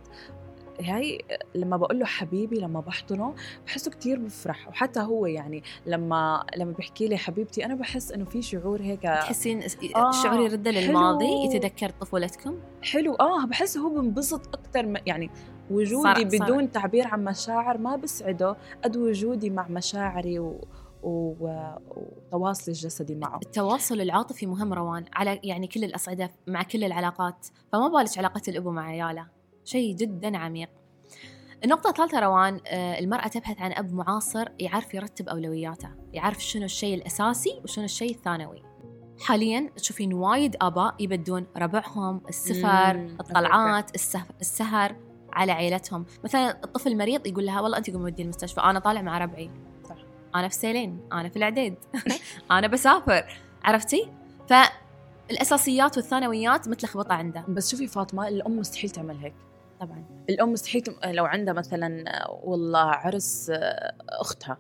هاي 0.84 1.20
لما 1.56 1.78
بقول 1.78 2.00
له 2.00 2.06
حبيبي 2.06 2.60
لما 2.60 2.80
بحضنه 2.80 3.36
بحسه 3.66 3.92
كتير 3.92 4.20
بفرح 4.20 4.68
وحتى 4.68 5.00
هو 5.00 5.26
يعني 5.26 5.64
لما 5.86 6.46
لما 6.58 6.72
بيحكي 6.72 7.08
لي 7.08 7.18
حبيبتي 7.18 7.66
أنا 7.66 7.76
بحس 7.76 8.12
إنه 8.12 8.26
في 8.26 8.42
شعور 8.42 8.82
هيك 8.82 9.02
تحسين 9.02 9.62
آه، 9.96 10.10
الشعور 10.10 10.40
يرد 10.42 10.68
للماضي 10.68 11.26
حلو. 11.28 11.44
يتذكر 11.52 11.90
طفولتكم 11.90 12.60
حلو 12.82 13.14
آه 13.16 13.46
بحس 13.46 13.78
هو 13.78 13.90
بنبسط 14.02 14.48
أكثر. 14.56 15.02
يعني 15.06 15.30
وجودي 15.72 16.04
صار- 16.04 16.16
صار. 16.30 16.42
بدون 16.44 16.72
تعبير 16.72 17.08
عن 17.08 17.24
مشاعر 17.24 17.78
ما 17.78 17.96
بسعده 17.96 18.56
قد 18.84 18.98
وجودي 18.98 19.50
مع 19.50 19.68
مشاعري 19.68 20.40
و... 20.40 20.62
و... 21.04 21.54
وتواصلي 21.90 22.74
الجسدي 22.74 23.16
معه 23.16 23.40
التواصل 23.46 24.02
العاطفي 24.02 24.46
مهم 24.46 24.74
روان 24.74 25.06
على 25.14 25.40
يعني 25.44 25.68
كل 25.68 25.84
الأصعدة 25.84 26.32
مع 26.48 26.64
كل 26.64 26.84
العلاقات 26.84 27.48
فما 27.72 27.88
بالك 27.88 28.18
علاقة 28.18 28.42
الأبو 28.48 28.72
مع 28.72 28.86
عياله 28.86 29.28
شيء 29.66 29.96
جدا 29.96 30.38
عميق. 30.38 30.70
النقطة 31.64 31.90
الثالثة 31.90 32.20
روان 32.20 32.60
آه، 32.68 33.00
المرأة 33.00 33.28
تبحث 33.28 33.62
عن 33.62 33.72
أب 33.74 33.94
معاصر 33.94 34.48
يعرف 34.60 34.94
يرتب 34.94 35.30
أولوياته 35.30 35.90
يعرف 36.14 36.44
شنو 36.44 36.64
الشيء 36.66 36.96
الأساسي 36.96 37.60
وشنو 37.64 37.86
الشيء 37.86 38.12
الثانوي. 38.16 38.64
حاليا 39.22 39.70
تشوفين 39.76 40.14
وايد 40.14 40.56
آباء 40.62 40.96
يبدون 41.00 41.46
ربعهم 41.58 42.22
السفر 42.30 42.98
مم، 42.98 43.18
الطلعات 43.20 43.96
السه- 43.96 44.26
السهر 44.42 44.96
على 45.34 45.52
عيلتهم. 45.52 46.06
مثلا 46.24 46.64
الطفل 46.64 46.98
مريض 46.98 47.28
يقول 47.28 47.46
لها 47.46 47.62
والله 47.62 47.78
أنت 47.78 47.90
قومي 47.90 48.06
ودي 48.06 48.24
المستشفى 48.24 48.62
أنا 48.62 48.80
طالع 48.80 49.02
مع 49.02 49.18
ربعي. 49.18 49.52
صح. 49.90 49.96
أنا 50.36 50.48
في 50.48 50.56
سيلين 50.56 51.00
أنا 51.14 51.30
في 51.30 51.36
العديد. 51.38 51.76
أنا 52.52 52.68
بسافر. 52.68 53.26
عرفتي؟ 53.64 54.10
فالأساسيات 54.50 55.98
والثانويات 55.98 56.68
متلخبطة 56.68 57.14
عنده. 57.14 57.46
بس 57.50 57.72
شوفي 57.72 57.88
فاطمة 57.88 58.28
الأم 58.28 58.60
مستحيل 58.60 58.90
تعمل 58.90 59.18
هيك. 59.18 59.34
طبعا. 59.86 60.04
الأم 60.30 60.52
مستحيل 60.52 60.82
تم- 60.82 60.96
لو 61.12 61.26
عندها 61.26 61.54
مثلا 61.54 62.04
والله 62.44 62.80
عرس 62.80 63.50
آه، 63.56 63.94
أختها 64.10 64.58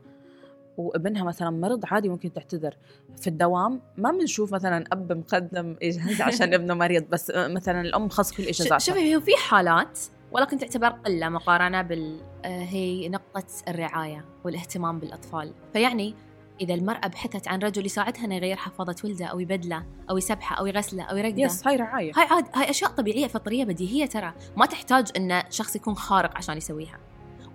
وابنها 0.78 1.24
مثلا 1.24 1.50
مرض 1.50 1.84
عادي 1.92 2.10
ممكن 2.10 2.34
تعتذر. 2.34 2.78
في 3.22 3.28
الدوام 3.28 3.82
ما 3.98 4.12
بنشوف 4.12 4.54
مثلا 4.54 4.84
أب 4.92 5.12
مقدم 5.14 5.76
إجازة 5.84 6.24
عشان 6.34 6.54
ابنه 6.54 6.74
مريض 6.74 7.04
بس 7.10 7.32
آه، 7.32 7.48
مثلا 7.48 7.82
الأم 7.82 8.10
خص 8.10 8.32
كل 8.32 8.44
اجازاتها 8.44 8.78
شوفي 8.78 9.16
هو 9.16 9.20
في 9.20 9.32
حالات 9.50 10.00
ولكن 10.32 10.58
تعتبر 10.58 10.88
قلة 10.90 11.30
مقارنة 11.30 11.82
بال 11.82 12.20
آه، 12.46 12.48
هي 12.64 13.10
نقطة 13.10 13.44
الرعاية 13.68 14.26
والإهتمام 14.44 15.00
بالأطفال. 15.00 15.54
فيعني 15.74 16.16
إذا 16.62 16.74
المرأة 16.74 17.08
بحثت 17.08 17.48
عن 17.48 17.60
رجل 17.60 17.86
يساعدها 17.86 18.26
أنه 18.26 18.36
يغير 18.36 18.56
حفاضة 18.56 18.96
ولده 19.04 19.26
أو 19.26 19.40
يبدله 19.40 19.86
أو 20.10 20.18
يسبحه 20.18 20.56
أو 20.56 20.66
يغسله 20.66 21.04
أو 21.04 21.18
يرقده. 21.18 21.42
يس 21.42 21.68
هاي 21.68 21.76
رعاية. 21.76 22.12
هاي 22.16 22.28
عاد 22.32 22.46
هاي 22.56 22.70
أشياء 22.70 22.92
طبيعية 22.92 23.28
فطرية 23.28 23.66
بديهية 23.66 24.06
ترى. 24.06 24.34
ما 24.58 24.66
تحتاج 24.66 25.08
إن 25.18 25.44
شخص 25.50 25.76
يكون 25.76 25.96
خارق 25.96 26.38
عشان 26.38 26.58
يسويها. 26.58 27.00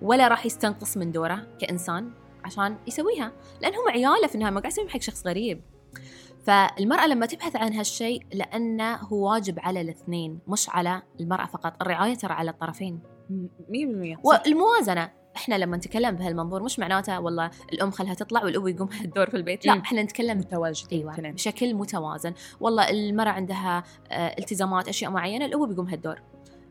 ولا 0.01 0.27
راح 0.27 0.45
يستنقص 0.45 0.97
من 0.97 1.11
دوره 1.11 1.47
كإنسان 1.61 2.11
عشان 2.43 2.77
يسويها. 2.87 3.31
لأن 3.61 3.73
هم 3.75 3.89
عيالة 3.89 4.27
في 4.27 4.35
النهاية 4.35 4.53
ما 4.53 4.59
قاعد 4.59 4.71
يسويهم 4.71 4.89
حق 4.89 5.01
شخص 5.01 5.27
غريب. 5.27 5.61
فالمرأة 6.43 7.07
لما 7.07 7.25
تبحث 7.25 7.55
عن 7.55 7.73
هالشيء 7.73 8.25
لأنه 8.33 8.95
هو 8.95 9.31
واجب 9.31 9.59
على 9.59 9.81
الاثنين 9.81 10.39
مش 10.47 10.69
على 10.69 11.01
المرأة 11.19 11.45
فقط. 11.45 11.81
الرعاية 11.81 12.15
ترى 12.15 12.33
على 12.33 12.51
الطرفين. 12.51 12.99
100% 13.29 14.15
صح. 14.15 14.23
والموازنة. 14.25 15.18
إحنا 15.35 15.55
لما 15.55 15.77
نتكلم 15.77 16.15
بهالمنظور 16.15 16.63
مش 16.63 16.79
معناته 16.79 17.19
والله 17.19 17.51
الأم 17.73 17.91
خلها 17.91 18.13
تطلع 18.13 18.43
والأبو 18.43 18.67
يقوم 18.67 18.89
الدور 19.05 19.29
في 19.29 19.37
البيت 19.37 19.65
لا 19.65 19.75
مم. 19.75 19.81
إحنا 19.81 20.03
نتكلم 20.03 20.37
متواجدين 20.37 21.09
إيوه. 21.09 21.31
بشكل 21.31 21.73
متوازن. 21.73 22.33
والله 22.59 22.89
المرأة 22.89 23.29
عندها 23.29 23.83
آه، 24.11 24.35
التزامات 24.39 24.87
أشياء 24.87 25.11
معينة 25.11 25.45
الأبو 25.45 25.65
بيقوم 25.65 25.87
هالدور. 25.87 26.21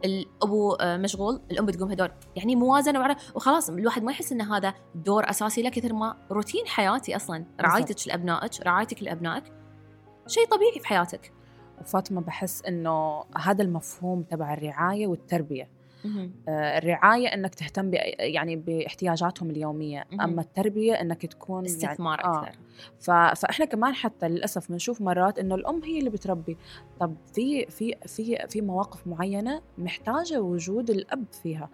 الأبو 0.05 0.73
آه، 0.73 0.97
مشغول 0.97 1.41
الأم 1.51 1.67
بتقوم 1.67 1.89
هالدور. 1.89 2.11
يعني 2.37 2.57
موازنة 2.57 3.17
وخلاص 3.35 3.71
الواحد 3.71 4.03
ما 4.03 4.13
يحس 4.13 4.33
ان 4.33 4.41
هذا 4.41 4.75
دور 4.95 5.31
أساسي 5.31 5.63
له 5.63 5.71
كثر 5.71 5.93
ما 5.93 6.17
روتين 6.31 6.67
حياتي 6.67 7.17
أصلا. 7.17 7.45
رعايتك 7.61 8.09
لأبنائك 8.09 8.53
رعايتك 8.63 9.03
لأبنائك 9.03 9.45
شيء 10.27 10.47
طبيعي 10.47 10.81
في 10.81 10.87
حياتك. 10.87 11.33
وفاطمة 11.81 12.21
بحس 12.21 12.63
إنه 12.63 13.25
هذا 13.37 13.63
المفهوم 13.63 14.23
تبع 14.23 14.55
الرعاية 14.55 15.07
والتربية. 15.07 15.78
الرعاية 16.49 17.27
إنك 17.29 17.55
تهتم 17.55 17.91
يعني 18.19 18.57
باحتياجاتهم 18.57 19.51
اليومية. 19.51 20.05
أما 20.21 20.41
التربية 20.41 20.95
إنك 20.95 21.27
تكون 21.27 21.65
استثمار 21.65 22.21
يعني 22.21 22.39
أكثر. 22.39 22.59
ف... 23.01 23.11
فإحنا 23.11 23.65
كمان 23.65 23.95
حتى 23.95 24.29
للأسف 24.29 24.73
بنشوف 24.73 25.01
مرات 25.01 25.39
إنه 25.39 25.55
الأم 25.55 25.83
هي 25.85 25.99
اللي 25.99 26.11
بتربي. 26.11 26.57
طب 27.01 27.15
في 27.35 27.67
في 27.67 27.95
في 28.07 28.47
في 28.49 28.61
مواقف 28.61 29.07
معينة 29.07 29.63
محتاجة 29.79 30.41
وجود 30.41 30.91
الأب 30.91 31.25
فيها. 31.43 31.69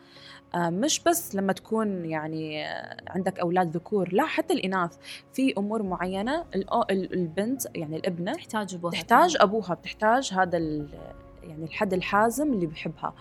آه، 0.55 0.71
مش 0.71 1.03
بس 1.03 1.35
لما 1.35 1.53
تكون 1.53 2.05
يعني 2.05 2.67
آه، 2.67 2.97
عندك 3.07 3.39
أولاد 3.39 3.77
ذكور 3.77 4.09
لا 4.13 4.27
حتى 4.27 4.55
الإناث. 4.55 4.97
في 5.33 5.55
أمور 5.59 5.83
معينة 5.83 6.45
البنت 6.91 7.63
يعني 7.75 7.97
الابنة 7.97 8.33
تحتاج 8.33 8.75
أبوها 8.75 8.93
تحتاج 8.93 9.37
أبوها 9.41 9.75
بتحتاج 9.75 10.31
هذا 10.35 10.59
يعني 11.43 11.65
الحد 11.65 11.93
الحازم 11.93 12.53
اللي 12.53 12.67
بيحبها. 12.67 13.15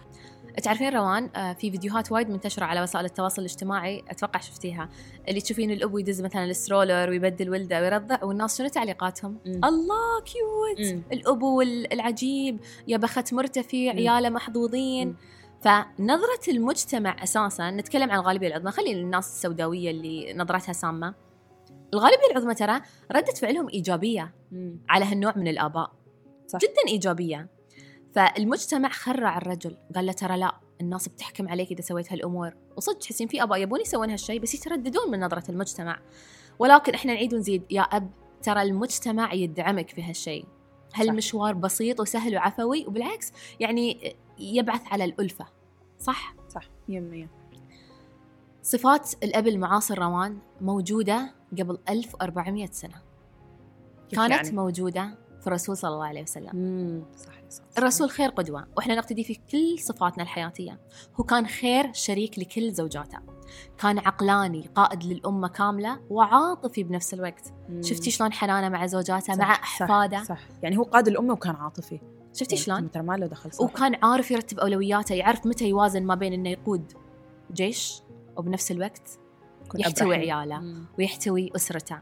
تعرفين 0.61 0.93
روان 0.95 1.29
آه، 1.35 1.53
في 1.53 1.71
فيديوهات 1.71 2.11
وايد 2.11 2.29
منتشرة 2.29 2.65
على 2.65 2.81
وسائل 2.81 3.05
التواصل 3.05 3.41
الاجتماعي 3.41 4.03
أتوقع 4.09 4.39
شفتيها 4.39 4.89
اللي 5.29 5.41
تشوفين 5.41 5.71
الابو 5.71 5.97
يدز 5.97 6.21
مثلا 6.21 6.43
ال 6.45 6.52
stroller 6.52 7.09
ويبدل 7.09 7.49
ولده 7.49 7.81
ويرضع 7.81 8.23
والناس 8.23 8.57
شنو 8.57 8.67
تعليقاتهم؟ 8.67 9.37
مم. 9.45 9.61
الله 9.65 10.21
cute 10.25 10.93
مم. 10.93 11.01
الابو 11.11 11.61
ال- 11.61 11.93
العجيب 11.93 12.59
يا 12.87 12.97
بخت 12.97 13.33
مرتفع 13.33 13.77
مم. 13.77 13.89
عياله 13.89 14.29
محظوظين 14.29 15.07
مم. 15.07 15.15
فنظرة 15.61 16.41
المجتمع 16.51 17.23
أساسا 17.23 17.71
نتكلم 17.71 18.11
عن 18.11 18.19
الغالبية 18.19 18.47
العظمى 18.47 18.71
خلي 18.71 18.91
الناس 18.91 19.27
السوداوية 19.27 19.91
اللي 19.91 20.33
نظرتها 20.33 20.73
سامة 20.73 21.13
الغالبية 21.93 22.27
العظمى 22.31 22.55
ترى 22.55 22.81
ردة 23.11 23.33
فعلهم 23.41 23.69
إيجابية 23.69 24.33
مم. 24.51 24.79
على 24.89 25.05
هالنوع 25.05 25.33
من 25.35 25.47
الآباء 25.47 25.91
صح. 26.47 26.59
جدا 26.59 26.87
إيجابية 26.87 27.47
فالمجتمع 28.13 28.89
خرع 28.89 29.37
الرجل. 29.37 29.77
قال 29.95 30.05
له 30.05 30.11
ترى 30.11 30.37
لا 30.37 30.55
الناس 30.81 31.07
بتحكم 31.07 31.49
عليك 31.49 31.71
إذا 31.71 31.81
سويت 31.81 32.13
هالأمور. 32.13 32.53
وصدق 32.77 32.97
تحسين 32.97 33.27
في 33.27 33.43
آباء 33.43 33.59
يبون 33.59 33.81
يسوون 33.81 34.09
هالشيء 34.09 34.39
بس 34.39 34.53
يترددون 34.53 35.11
من 35.11 35.19
نظرة 35.19 35.51
المجتمع. 35.51 35.99
ولكن 36.59 36.93
إحنا 36.93 37.13
نعيد 37.13 37.33
ونزيد 37.33 37.63
يا 37.69 37.81
أب 37.81 38.09
ترى 38.43 38.61
المجتمع 38.61 39.33
يدعمك 39.33 39.89
في 39.89 40.03
هالشيء 40.03 40.45
هالمشوار 40.95 41.53
بسيط 41.53 41.99
وسهل 41.99 42.35
وعفوي 42.35 42.85
وبالعكس 42.87 43.31
يعني 43.59 44.15
يبعث 44.39 44.81
على 44.87 45.03
الألفة. 45.03 45.45
صح؟ 45.99 46.35
صح 46.49 46.69
100% 46.89 47.27
صفات 48.63 49.13
الأب 49.23 49.47
المعاصر 49.47 49.99
روان 49.99 50.37
موجودة 50.61 51.33
قبل 51.59 51.77
1400 51.89 52.65
سنة. 52.71 53.01
كانت 54.11 54.31
يعني؟ 54.31 54.51
موجودة 54.51 55.17
في 55.41 55.47
الرسول 55.47 55.77
صلى 55.77 55.93
الله 55.93 56.05
عليه 56.05 56.21
وسلم. 56.21 56.55
مم. 56.55 57.03
صح 57.15 57.25
صح. 57.25 57.42
الرسول 57.77 58.09
خير 58.09 58.29
قدوة 58.29 58.67
وإحنا 58.77 58.95
نقتدي 58.95 59.23
في 59.23 59.39
كل 59.51 59.79
صفاتنا 59.79 60.23
الحياتية. 60.23 60.79
هو 61.15 61.23
كان 61.23 61.47
خير 61.47 61.93
شريك 61.93 62.39
لكل 62.39 62.71
زوجاته. 62.71 63.17
كان 63.77 63.99
عقلاني 63.99 64.69
قائد 64.75 65.03
للأمة 65.03 65.47
كاملة 65.47 65.99
وعاطفي 66.09 66.83
بنفس 66.83 67.13
الوقت. 67.13 67.53
مم. 67.69 67.81
شفتي 67.81 68.11
شلون 68.11 68.33
حنانه 68.33 68.69
مع 68.69 68.85
زوجاته 68.85 69.33
صح، 69.33 69.39
مع 69.39 69.53
صح، 69.53 69.59
أحفاده؟ 69.59 70.23
صح. 70.23 70.39
يعني 70.63 70.77
هو 70.77 70.83
قاد 70.83 71.07
الأمة 71.07 71.33
وكان 71.33 71.55
عاطفي. 71.55 71.99
شفتي 72.33 72.55
يعني 72.55 72.65
شلون؟ 72.65 72.91
ترى 72.91 73.03
ما 73.03 73.17
له 73.17 73.27
دخل 73.27 73.53
صح. 73.53 73.61
وكان 73.61 73.95
عارف 74.03 74.31
يرتب 74.31 74.59
أولوياته 74.59 75.15
يعرف 75.15 75.45
متى 75.45 75.69
يوازن 75.69 76.03
ما 76.03 76.15
بين 76.15 76.33
إنه 76.33 76.49
يقود 76.49 76.93
جيش 77.53 78.01
وبنفس 78.37 78.71
الوقت 78.71 79.19
يحتوي. 79.75 80.15
عياله. 80.15 80.59
مم. 80.59 80.85
ويحتوي 80.99 81.51
أسرته. 81.55 82.01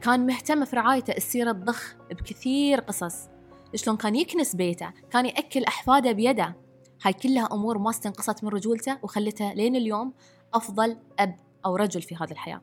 كان 0.00 0.26
مهتم 0.26 0.64
في 0.64 0.76
رعايته 0.76 1.12
السيرة 1.12 1.52
تضخ 1.52 1.94
بكثير 2.10 2.80
قصص. 2.80 3.28
شلون 3.74 3.96
كان 3.96 4.16
يكنس 4.16 4.56
بيته 4.56 4.90
كان 5.10 5.26
يأكل 5.26 5.64
أحفاده 5.64 6.12
بيده. 6.12 6.54
هاي 7.02 7.12
كلها 7.12 7.48
أمور 7.52 7.78
ما 7.78 7.90
استنقصت 7.90 8.44
من 8.44 8.50
رجولته 8.50 8.98
وخلته 9.02 9.52
لين 9.52 9.76
اليوم 9.76 10.12
أفضل 10.54 10.96
أب 11.18 11.36
أو 11.66 11.76
رجل 11.76 12.02
في 12.02 12.16
هذه 12.16 12.30
الحياة. 12.30 12.60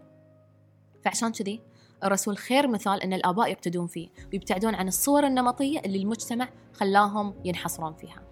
فعشان 1.05 1.31
كذي 1.31 1.61
الرسول 2.03 2.37
خير 2.37 2.67
مثال 2.67 3.01
إن 3.01 3.13
الآباء 3.13 3.51
يقتدون 3.51 3.87
فيه 3.87 4.09
ويبتعدون 4.33 4.75
عن 4.75 4.87
الصور 4.87 5.27
النمطية 5.27 5.79
اللي 5.79 5.97
المجتمع 5.97 6.49
خلاهم 6.73 7.33
ينحصرون 7.45 7.93
فيها. 7.93 8.24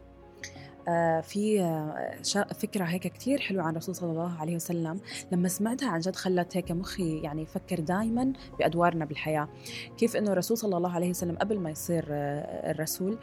في 1.22 1.62
آه 1.62 2.54
فكرة 2.54 2.84
هيك 2.84 3.08
كتير 3.08 3.40
حلوة 3.40 3.64
عن 3.64 3.72
الرسول 3.72 3.96
صلى 3.96 4.12
الله 4.12 4.40
عليه 4.40 4.56
وسلم. 4.56 5.00
لما 5.32 5.48
سمعتها 5.48 5.90
عن 5.90 6.00
جد 6.00 6.16
خلت 6.16 6.58
هيك 6.58 6.72
مخي 6.72 7.20
يعني 7.20 7.42
يفكر 7.42 7.80
دائما 7.80 8.34
بأدوارنا 8.60 9.06
بالحياة. 9.06 9.50
كيف 9.98 10.16
أنه 10.16 10.32
الرسول 10.32 10.58
صلى 10.58 10.78
الله 10.78 10.92
عليه 10.92 11.10
وسلم 11.10 11.36
قبل 11.36 11.60
ما 11.60 11.70
يصير 11.70 12.06
آه 12.10 12.72
الرسول 12.72 13.18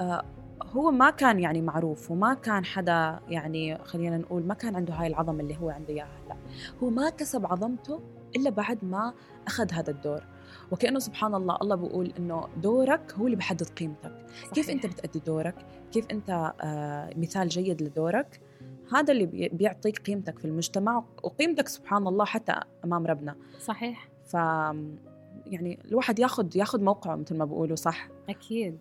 آه، 0.00 0.24
هو 0.62 0.90
ما 0.90 1.10
كان 1.10 1.40
يعني 1.40 1.62
معروف 1.62 2.10
وما 2.10 2.34
كان 2.34 2.64
حدا 2.64 3.20
يعني 3.28 3.78
خلينا 3.84 4.18
نقول 4.18 4.46
ما 4.46 4.54
كان 4.54 4.76
عنده 4.76 4.94
هاي 4.94 5.06
العظمة 5.06 5.40
اللي 5.40 5.56
هو 5.56 5.70
عنده 5.70 5.94
إياها 5.94 6.08
هلا. 6.26 6.36
هو 6.82 6.90
ما 6.90 7.10
كسب 7.10 7.46
عظمته 7.46 8.00
إلا 8.36 8.50
بعد 8.50 8.84
ما 8.84 9.14
أخذ 9.46 9.72
هذا 9.72 9.90
الدور. 9.90 10.22
وكأنه 10.72 10.98
سبحان 10.98 11.34
الله 11.34 11.56
الله 11.62 11.76
بيقول 11.76 12.12
إنه 12.18 12.48
دورك 12.62 13.12
هو 13.12 13.26
اللي 13.26 13.36
بحدد 13.36 13.68
قيمتك. 13.68 14.12
صحيح. 14.36 14.52
كيف 14.52 14.70
أنت 14.70 14.86
بتأدي 14.86 15.18
دورك؟ 15.18 15.54
كيف 15.92 16.06
أنت 16.10 16.54
آه 16.60 17.10
مثال 17.16 17.48
جيد 17.48 17.82
لدورك؟ 17.82 18.40
هذا 18.92 19.12
اللي 19.12 19.26
بيعطيك 19.52 19.98
قيمتك 19.98 20.38
في 20.38 20.44
المجتمع 20.44 21.04
وقيمتك 21.22 21.68
سبحان 21.68 22.06
الله 22.06 22.24
حتى 22.24 22.54
أمام 22.84 23.06
ربنا. 23.06 23.36
صحيح. 23.60 24.08
ف 24.26 24.34
يعني 25.46 25.78
الواحد 25.84 26.18
ياخذ 26.18 26.56
ياخذ 26.56 26.82
موقعه 26.82 27.16
مثل 27.16 27.36
ما 27.36 27.44
بيقولوا 27.44 27.76
صح؟ 27.76 28.08
أكيد. 28.28 28.78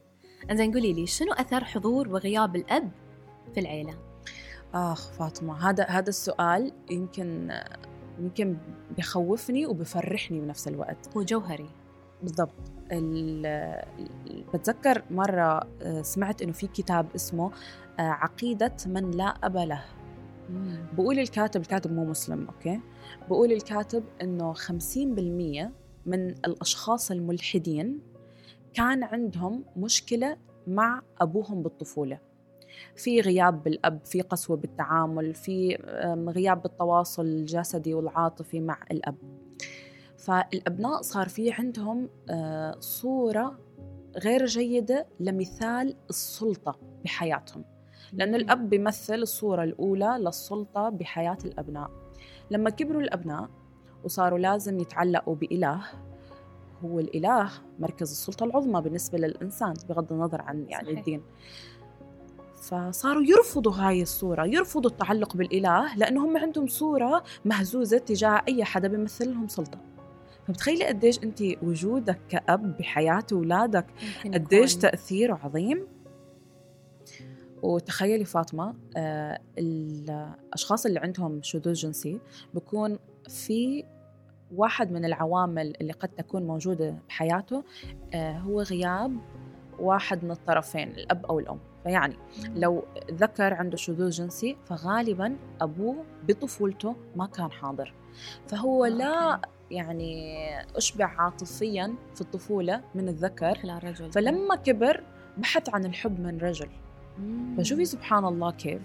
إنزين 0.51 0.73
قولي 0.73 0.93
لي 0.93 1.07
شنو 1.07 1.33
أثر 1.33 1.63
حضور 1.63 2.09
وغياب 2.09 2.55
الأب 2.55 2.91
في 3.53 3.59
العيلة؟ 3.59 3.93
آخ 4.73 5.11
فاطمة 5.11 5.69
هذا 5.69 5.83
هذا 5.83 6.09
السؤال 6.09 6.71
يمكن 6.91 7.51
يمكن 8.19 8.57
بخوفني 8.97 9.65
وبفرحني 9.65 10.41
بنفس 10.41 10.67
الوقت. 10.67 11.17
هو 11.17 11.23
جوهري 11.23 11.69
بالضبط 12.23 12.71
بتذكر 14.53 15.03
مرة 15.11 15.67
آه، 15.81 16.01
سمعت 16.01 16.41
إنه 16.41 16.51
في 16.51 16.67
كتاب 16.67 17.07
اسمه 17.15 17.51
آه، 17.99 18.01
عقيدة 18.01 18.75
من 18.85 19.11
لا 19.11 19.25
أب 19.43 19.57
له. 19.57 19.83
بقول 20.97 21.19
الكاتب 21.19 21.61
الكاتب 21.61 21.93
مو 21.93 22.05
مسلم 22.05 22.47
أوكي؟ 22.47 22.79
بقول 23.29 23.51
الكاتب 23.51 24.03
إنه 24.21 24.53
50% 24.53 25.71
من 26.05 26.29
الأشخاص 26.29 27.11
الملحدين 27.11 27.99
كان 28.73 29.03
عندهم 29.03 29.63
مشكلة 29.77 30.37
مع 30.67 31.01
أبوهم 31.21 31.63
بالطفولة. 31.63 32.19
في 32.95 33.21
غياب 33.21 33.63
بالأب 33.63 33.99
في 34.05 34.21
قسوة 34.21 34.57
بالتعامل 34.57 35.33
في 35.33 35.75
غياب 36.29 36.61
بالتواصل 36.61 37.25
الجسدي 37.25 37.93
والعاطفي 37.93 38.59
مع 38.59 38.79
الأب. 38.91 39.15
فالأبناء 40.17 41.01
صار 41.01 41.29
في 41.29 41.51
عندهم 41.51 42.09
آه، 42.29 42.75
صورة 42.79 43.59
غير 44.17 44.45
جيدة 44.45 45.07
لمثال 45.19 45.95
السلطة 46.09 46.79
بحياتهم. 47.03 47.63
لأن 48.13 48.35
الأب 48.35 48.69
بيمثل 48.69 49.15
الصورة 49.15 49.63
الأولى 49.63 50.17
للسلطة 50.19 50.89
بحياة 50.89 51.37
الأبناء. 51.45 51.91
لما 52.51 52.69
كبروا 52.69 53.01
الأبناء 53.01 53.49
وصاروا 54.03 54.39
لازم 54.39 54.79
يتعلقوا 54.79 55.35
بإله 55.35 55.81
هو 56.83 56.99
الإله 56.99 57.49
مركز 57.79 58.11
السلطة 58.11 58.43
العظمى 58.43 58.81
بالنسبة 58.81 59.17
للإنسان 59.17 59.73
بغض 59.89 60.13
النظر 60.13 60.41
عن 60.41 60.65
يعني 60.69 60.85
صحيح. 60.85 60.99
الدين. 60.99 61.21
فصاروا 62.67 63.23
يرفضوا 63.23 63.73
هاي 63.73 64.01
الصورة 64.01 64.45
يرفضوا 64.45 64.91
التعلق 64.91 65.35
بالإله 65.35 65.95
لأنه 65.95 66.25
هم 66.25 66.37
عندهم 66.37 66.67
صورة 66.67 67.23
مهزوزة 67.45 67.97
تجاه 67.97 68.41
أي 68.47 68.63
حدا 68.63 68.87
بيمثل 68.87 69.31
لهم 69.31 69.47
سلطة. 69.47 69.79
فبتخيلي 70.47 70.85
قديش 70.85 71.23
أنت 71.23 71.41
وجودك 71.63 72.19
كأب 72.29 72.77
بحياة 72.77 73.23
أولادك 73.31 73.85
قديش 74.33 74.75
تأثيره 74.75 75.39
عظيم. 75.43 75.87
وتخيلي 77.61 78.25
فاطمة 78.25 78.75
آه 78.97 79.39
الأشخاص 79.57 80.85
اللي 80.85 80.99
عندهم 80.99 81.39
شذوذ 81.43 81.73
جنسي 81.73 82.19
بكون 82.53 82.99
في 83.29 83.83
واحد 84.55 84.91
من 84.91 85.05
العوامل 85.05 85.73
اللي 85.81 85.93
قد 85.93 86.09
تكون 86.09 86.43
موجودة 86.43 86.95
بحياته 87.09 87.63
آه، 88.13 88.37
هو 88.37 88.61
غياب 88.61 89.17
واحد 89.79 90.23
من 90.23 90.31
الطرفين 90.31 90.89
الأب 90.89 91.25
أو 91.25 91.39
الأم. 91.39 91.59
فيعني 91.83 92.15
لو 92.55 92.83
ذكر 93.11 93.53
عنده 93.53 93.77
شذوذ 93.77 94.09
جنسي 94.09 94.57
فغالبا 94.65 95.37
أبوه 95.61 96.05
بطفولته 96.27 96.95
ما 97.15 97.25
كان 97.25 97.51
حاضر. 97.51 97.93
فهو 98.47 98.85
آه، 98.85 98.89
لا 98.89 99.41
يعني 99.71 100.37
أشبع 100.75 101.05
عاطفيا 101.05 101.95
في 102.15 102.21
الطفولة 102.21 102.83
من 102.95 103.09
الذكر. 103.09 103.55
فلما 104.11 104.55
كبر 104.55 105.03
بحث 105.37 105.69
عن 105.69 105.85
الحب 105.85 106.19
من 106.19 106.37
رجل. 106.37 106.69
فشوفي 107.57 107.85
سبحان 107.85 108.25
الله 108.25 108.51
كيف. 108.51 108.81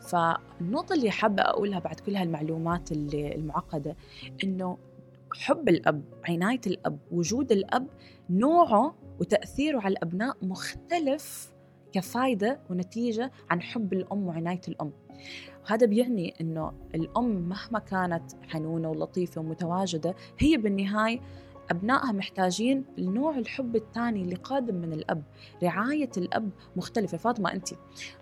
فالنقطة 0.00 0.94
اللي 0.94 1.10
حابة 1.10 1.42
أقولها 1.42 1.78
بعد 1.78 2.00
كل 2.00 2.16
هالمعلومات 2.16 2.92
اللي 2.92 3.34
المعقدة 3.34 3.96
إنه 4.44 4.78
حب 5.34 5.68
الأب 5.68 6.02
عناية 6.28 6.60
الأب 6.66 6.98
وجود 7.10 7.52
الأب 7.52 7.86
نوعه 8.30 8.94
وتأثيره 9.20 9.80
على 9.80 9.92
الأبناء 9.92 10.36
مختلف 10.42 11.53
كفايدة 11.94 12.60
ونتيجة 12.70 13.32
عن 13.50 13.62
حب 13.62 13.92
الأم 13.92 14.26
وعناية 14.26 14.60
الأم. 14.68 14.92
هذا 15.66 15.86
بيعني 15.86 16.34
أنه 16.40 16.72
الأم 16.94 17.48
مهما 17.48 17.78
كانت 17.78 18.32
حنونة 18.48 18.90
ولطيفة 18.90 19.40
ومتواجدة 19.40 20.14
هي 20.38 20.56
بالنهاية 20.56 21.20
أبنائها 21.70 22.12
محتاجين 22.12 22.84
لنوع 22.98 23.38
الحب 23.38 23.76
الثاني 23.76 24.22
اللي 24.22 24.34
قادم 24.34 24.74
من 24.74 24.92
الأب. 24.92 25.22
رعاية 25.62 26.10
الأب 26.16 26.50
مختلفة. 26.76 27.18
فاطمة 27.18 27.52
أنت 27.52 27.68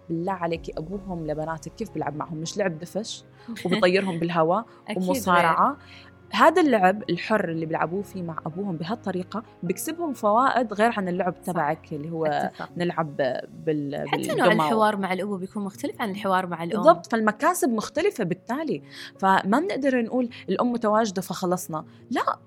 بالله 0.09 0.33
عليك 0.33 0.79
أبوهم 0.79 1.27
لبناتك 1.27 1.75
كيف 1.75 1.91
بيلعب 1.91 2.17
معهم؟ 2.17 2.37
مش 2.37 2.59
لعب 2.59 2.79
دفش؟ 2.79 3.25
وبطيرهم 3.67 4.19
بالهواء 4.19 4.67
ومصارعة. 4.97 5.77
هذا 6.33 6.63
اللعب 6.63 7.03
الحر 7.11 7.49
اللي 7.49 7.67
بيلعبوه 7.67 8.03
فيه 8.03 8.23
مع 8.23 8.37
أبوهم 8.47 8.77
بهالطريقة 8.77 9.43
بيكسبهم 9.63 10.13
فوائد 10.13 10.73
غير 10.73 10.93
عن 10.97 11.09
اللعب 11.09 11.43
تبعك 11.43 11.93
اللي 11.93 12.11
هو 12.11 12.27
أتفق. 12.27 12.69
نلعب 12.77 13.17
بال 13.67 14.05
حتى 14.09 14.35
نوع 14.35 14.53
الحوار 14.53 14.97
مع 14.97 15.13
الأبو 15.13 15.37
بيكون 15.37 15.65
مختلف 15.65 16.01
عن 16.01 16.11
الحوار 16.11 16.47
مع 16.47 16.65
الأم. 16.65 16.83
بالضبط 16.83 17.07
فالمكاسب 17.07 17.69
مختلفة 17.69 18.25
بالتالي. 18.25 18.83
فما 19.19 19.61
بنقدر 19.61 20.03
نقول 20.03 20.29
الأم 20.49 20.73
متواجدة 20.73 21.23
فخلصنا. 21.23 21.85
لا 22.11 22.39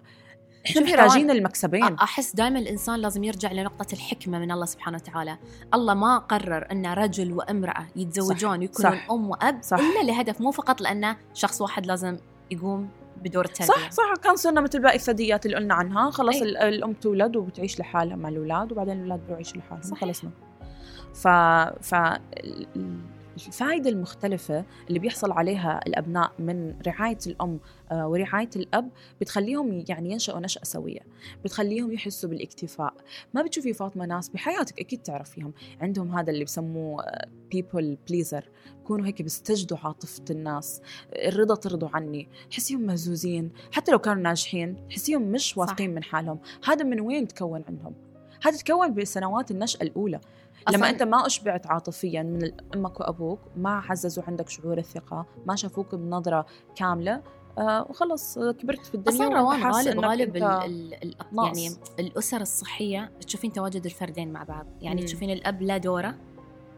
إحنا 0.70 0.82
محتاجين 0.82 1.32
المكسبين. 1.32 1.84
أحس 1.84 2.36
دائما 2.36 2.60
الإنسان 2.60 3.00
لازم 3.00 3.24
يرجع 3.24 3.52
لنقطة 3.52 3.94
الحكمة 3.94 4.40
من 4.40 4.52
الله 4.52 4.66
سبحانه 4.66 4.98
وتعالى. 4.98 5.38
الله 5.74 5.94
ما 5.94 6.18
قرر 6.18 6.72
أن 6.72 6.86
رجل 6.86 7.34
وامرأة 7.34 7.86
يتزوجون 7.96 8.60
ويكونون 8.60 9.00
أم 9.12 9.30
وأب 9.30 9.64
صح. 9.64 9.78
إلا 9.78 10.12
لهدف 10.12 10.42
مو 10.42 10.52
فقط 10.52 10.82
لأنه 10.82 11.18
شخص 11.34 11.62
واحد 11.62 11.86
لازم 11.86 12.18
يقوم 12.52 12.90
بدور 13.18 13.46
التربيه 13.46 13.74
صح 13.74 13.92
صح 13.92 14.14
كان 14.24 14.36
صرنا 14.36 14.62
مثل 14.62 14.82
باقي 14.82 14.96
الثدييات 14.96 15.46
اللي 15.46 15.58
قلنا 15.58 15.74
عنها. 15.74 16.10
خلاص 16.10 16.42
أي. 16.42 16.70
الأم 16.70 16.94
تولد 16.94 17.36
وبتعيش 17.36 17.80
لحالها 17.80 18.16
مع 18.16 18.30
الأولاد 18.30 18.72
وبعدين 18.72 18.94
الأولاد 18.94 19.20
بيروحوا 19.20 19.36
يعيشوا 19.36 19.58
لحالهم 19.58 19.96
خلصنا. 19.96 20.32
ف 21.14 21.28
ف 21.82 21.96
الفائدة 23.36 23.90
المختلفة 23.90 24.66
اللي 24.88 25.00
بيحصل 25.00 25.32
عليها 25.32 25.80
الأبناء 25.88 26.32
من 26.40 26.76
رعاية 26.88 27.18
الأم 27.28 27.60
آه، 27.92 28.08
ورعاية 28.08 28.50
الأب 28.56 28.90
بتخليهم 29.22 29.84
يعني 29.90 30.12
ينشأوا 30.12 30.40
نشأة 30.40 30.64
سوية 30.64 31.00
بتخليهم 31.44 31.92
يحسوا 31.92 32.30
بالاكتفاء. 32.30 32.94
ما 33.34 33.42
بتشوفي 33.42 33.74
فاطمة 33.74 34.06
ناس 34.06 34.30
بحياتك 34.30 34.80
أكيد 34.80 35.02
تعرفيهم. 35.02 35.54
عندهم 35.82 36.18
هذا 36.18 36.32
اللي 36.32 36.44
بسموه 36.46 37.04
people 37.56 37.96
pleaser. 38.12 38.44
بكونوا 38.84 39.06
هيك 39.06 39.22
بيستجدوا 39.22 39.78
عاطفة 39.84 40.24
الناس. 40.30 40.82
الرضا 41.16 41.56
ترضوا 41.56 41.90
عني. 41.94 42.30
حسيهم 42.52 42.82
مهزوزين. 42.82 43.52
حتى 43.72 43.92
لو 43.92 44.00
كانوا 44.00 44.24
ناجحين 44.24 44.88
حسيهم 44.92 45.22
مش 45.22 45.58
واثقين 45.58 45.96
من 45.96 46.04
حالهم. 46.04 46.40
هذا 46.66 46.84
من 46.84 47.00
وين 47.00 47.28
تكون 47.28 47.64
عندهم؟ 47.68 47.94
هذا 48.44 48.58
تكون 48.58 48.94
بسنوات 48.94 49.52
النشأة 49.52 49.84
الأولى. 49.84 50.22
لما 50.74 50.90
أنت 50.90 51.04
ما 51.04 51.26
أشبعت 51.26 51.68
عاطفيا 51.68 52.24
من 52.24 52.52
أمك 52.76 53.00
وأبوك 53.00 53.40
ما 53.56 53.84
عززوا 53.90 54.24
عندك 54.28 54.50
شعور 54.50 54.78
الثقة 54.78 55.26
ما 55.46 55.56
شافوك 55.56 55.96
بنظرة 55.96 56.46
كاملة 56.76 57.24
آه 57.58 57.88
وخلص 57.90 58.40
كبرت 58.40 58.86
في 58.86 58.96
الدنيا 58.96 59.28
أصلا 59.28 59.40
روان 59.40 59.64
غالب 59.64 60.00
غالب 60.00 60.36
ال 60.36 60.44
ال 61.04 61.16
يعني 61.34 61.70
الأسر 62.00 62.42
الصحية 62.42 63.12
تشوفين 63.28 63.52
تواجد 63.54 63.86
الفردين 63.86 64.34
مع 64.34 64.44
بعض. 64.44 64.66
يعني 64.82 65.02
مم. 65.02 65.08
تشوفين 65.08 65.30
الأب 65.30 65.62
له 65.62 65.78
دورة 65.78 66.16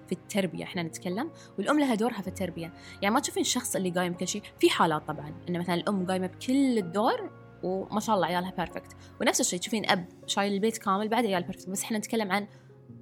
في 0.08 0.12
التربية 0.12 0.63
إحنا 0.63 0.84
نتكلم 0.84 1.32
والأم 1.58 1.80
لها 1.80 1.95
دورها 1.95 2.21
في 2.21 2.28
التربية. 2.28 2.73
يعني 3.02 3.13
ما 3.15 3.19
تشوفين 3.19 3.41
الشخص 3.41 3.76
اللي 3.76 3.89
قايم 3.89 4.13
كل 4.13 4.28
شيء 4.28 4.41
في 4.60 4.69
حالات 4.69 5.08
طبعا 5.08 5.34
إن 5.50 5.60
مثلا 5.60 5.76
الأم 5.76 6.06
قايمة 6.06 6.28
بكل 6.28 6.78
الدور 6.78 7.30
وما 7.63 8.00
شاء 8.00 8.15
الله 8.15 8.28
عيالها 8.28 8.52
perfect 8.52 8.96
ونفس 9.21 9.41
الشيء 9.41 9.60
تشوفين 9.60 9.89
أب 9.89 10.06
شايل 10.28 10.54
البيت 10.54 10.78
كامل 10.78 11.08
بعد 11.08 11.26
عيال 11.26 11.43
perfect 11.43 11.70
بس 11.69 11.84
إحنا 11.84 11.97
نتكلم 11.97 12.32
عن 12.32 12.47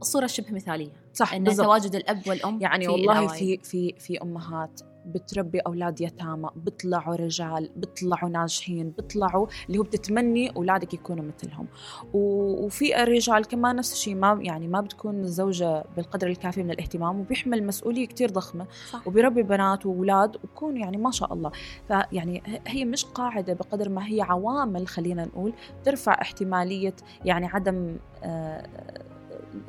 الصورة 0.02 0.28
شبه 0.28 0.52
مثالية 0.52 0.92
صح 1.14 1.34
إن 1.34 1.44
بالضبط. 1.44 1.66
تواجد 1.66 1.96
الأب 1.96 2.22
والأم 2.28 2.62
يعني 2.62 2.86
في 2.86 2.92
والله 2.92 3.20
الأوائل. 3.20 3.40
في 3.40 3.58
في 3.64 3.94
في 4.00 4.22
أمهات 4.22 4.82
بتربي 5.06 5.60
أولاد 5.60 6.02
يتامى 6.02 6.50
بيطلعوا 6.56 7.16
رجال 7.16 7.70
بيطلعوا 7.76 8.30
ناجحين 8.30 8.90
بيطلعوا 8.90 9.48
اللي 9.68 9.78
هو 9.78 9.84
بتتمني 9.84 10.50
أولادك 10.50 10.94
يكونوا 10.94 11.26
مثلهم 11.26 11.68
وفي 12.14 12.94
رجال 12.94 13.46
كمان 13.46 13.76
نفس 13.76 13.94
الشيء 13.94 14.16
ما 14.16 14.40
يعني 14.42 14.68
ما 14.68 14.82
بتكون 14.82 15.20
الزوجة 15.20 15.84
بالقدر 15.96 16.28
الكافي 16.28 16.64
من 16.64 16.72
الاهتمام 16.72 17.20
وبيحمل 17.20 17.66
مسؤولية 17.66 18.08
كتير 18.08 18.30
ضخمة 18.30 18.68
صح. 18.92 19.08
وبيربي 19.08 19.44
بنات 19.44 19.86
وأولاد 19.86 20.36
وبكون 20.36 20.78
يعني 20.78 20.98
ما 20.98 21.12
شاء 21.12 21.34
الله 21.34 21.52
فيعني 21.88 22.44
هي 22.68 22.86
مش 22.86 23.06
قاعدة 23.06 23.54
بقدر 23.54 23.90
ما 23.90 24.08
هي 24.08 24.22
عوامل 24.22 24.88
خلينا 24.88 25.26
نقول 25.26 25.54
ترفع 25.84 26.22
احتمالية 26.22 26.96
يعني 27.26 27.46
عدم 27.46 27.98
آه، 28.24 28.68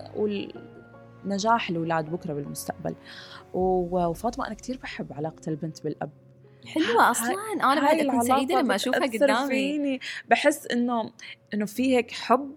أقول 0.01 0.53
نجاح 1.25 1.70
الاولاد 1.70 2.11
بكرة 2.11 2.33
بالمستقبل. 2.35 2.94
و- 3.55 4.07
وفاطمة 4.07 4.46
أنا 4.46 4.55
كثير 4.55 4.79
بحب 4.83 5.12
علاقة 5.12 5.42
البنت 5.49 5.85
بالأب. 5.85 6.11
حلوة 6.66 7.11
أصلا. 7.11 7.35
أنا 7.55 7.81
بعد 7.81 7.99
اكون 7.99 8.20
سعيدة 8.20 8.61
لما 8.61 8.75
أشوفها 8.75 9.07
قدامي. 9.07 9.49
فيني. 9.49 10.01
بحس 10.29 10.66
انه 10.66 11.12
إنه 11.55 11.66
في 11.66 11.96
هيك 11.96 12.11
حب 12.11 12.55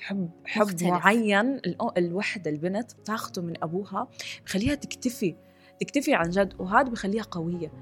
حب 0.00 0.30
حب 0.44 0.62
مختلف. 0.62 0.82
معين 0.82 1.60
الوحدة 1.98 2.50
البنت 2.50 2.94
بتاخده 2.94 3.42
من 3.42 3.54
أبوها 3.62 4.08
بخليها 4.46 4.74
تكتفي 4.74 5.34
تكتفي 5.80 6.14
عن 6.14 6.30
جد. 6.30 6.54
وهذا 6.60 6.88
بخليها 6.88 7.22
قوية 7.22 7.72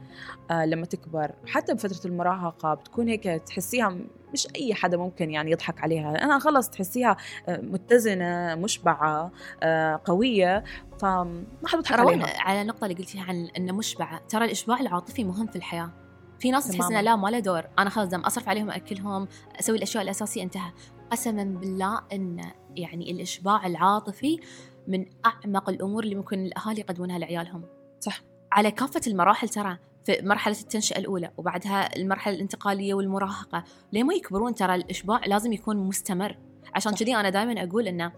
آه 0.51 0.65
لما 0.67 0.87
تكبر. 0.87 1.33
حتى 1.47 1.75
بفترة 1.75 2.09
المراهقة 2.09 2.75
بتكون 2.75 3.09
هيك 3.09 3.25
تحسيها 3.25 3.99
مش 4.33 4.49
أي 4.57 4.75
حدا 4.75 4.97
ممكن 4.97 5.31
يعني 5.31 5.51
يضحك 5.51 5.81
عليها. 5.81 6.25
أنا 6.25 6.39
خلص 6.39 6.69
تحسيها 6.71 7.17
آه، 7.49 7.61
متزنة 7.61 8.55
مشبعة 8.55 9.31
آه 9.63 10.01
قوية 10.05 10.65
فما 11.01 11.45
حدا 11.67 11.77
بيضحك 11.77 11.99
عليها. 12.01 12.41
على 12.41 12.63
النقطه 12.63 12.85
اللي 12.85 12.97
قلتيها 12.97 13.23
عن 13.23 13.49
إنه 13.57 13.73
مشبعة. 13.73 14.21
ترى 14.29 14.45
الاشباع 14.45 14.81
العاطفي 14.81 15.25
مهم 15.25 15.47
في 15.47 15.57
الحياة. 15.57 15.91
في 16.39 16.51
ناس 16.51 16.69
تحس. 16.69 16.91
إنه 16.91 17.01
لا 17.01 17.17
ما 17.17 17.29
له 17.29 17.39
دور. 17.39 17.63
أنا 17.79 17.91
خلاص 17.91 18.09
دام 18.09 18.21
أصرف 18.21 18.49
عليهم 18.49 18.71
اكلهم 18.71 19.29
أسوي 19.61 19.77
الأشياء 19.77 20.03
الأساسية 20.05 20.43
انتهى. 20.43 20.73
قسما 21.11 21.45
بالله 21.45 22.01
إن 22.13 22.45
يعني 22.77 23.11
الاشباع 23.11 23.67
العاطفي 23.67 24.41
من 24.89 25.07
أعمق 25.27 25.69
الأمور 25.69 26.05
اللي 26.05 26.15
ممكن 26.15 26.45
الأهالي 26.47 26.81
يقدمونها 26.81 27.19
لعيالهم. 27.19 27.63
صح. 28.01 28.23
على 28.53 28.71
كافة 28.71 29.01
المراحل 29.07 29.49
ترى 29.49 29.79
في 30.05 30.19
مرحلة 30.23 30.57
التنشئة 30.61 30.99
الأولى 30.99 31.31
وبعدها 31.37 31.97
المرحلة 31.97 32.35
الانتقالية 32.35 32.95
والمراهقة 32.95 33.65
ليه 33.93 34.03
ما 34.03 34.15
يكبرون 34.15 34.55
ترى 34.55 34.75
الإشباع 34.75 35.21
لازم 35.27 35.53
يكون 35.53 35.77
مستمر 35.77 36.37
عشان. 36.75 36.95
كذي 36.95 37.17
أنا 37.17 37.31
دائما 37.31 37.65
أقول 37.65 37.89
إنه 37.89 38.13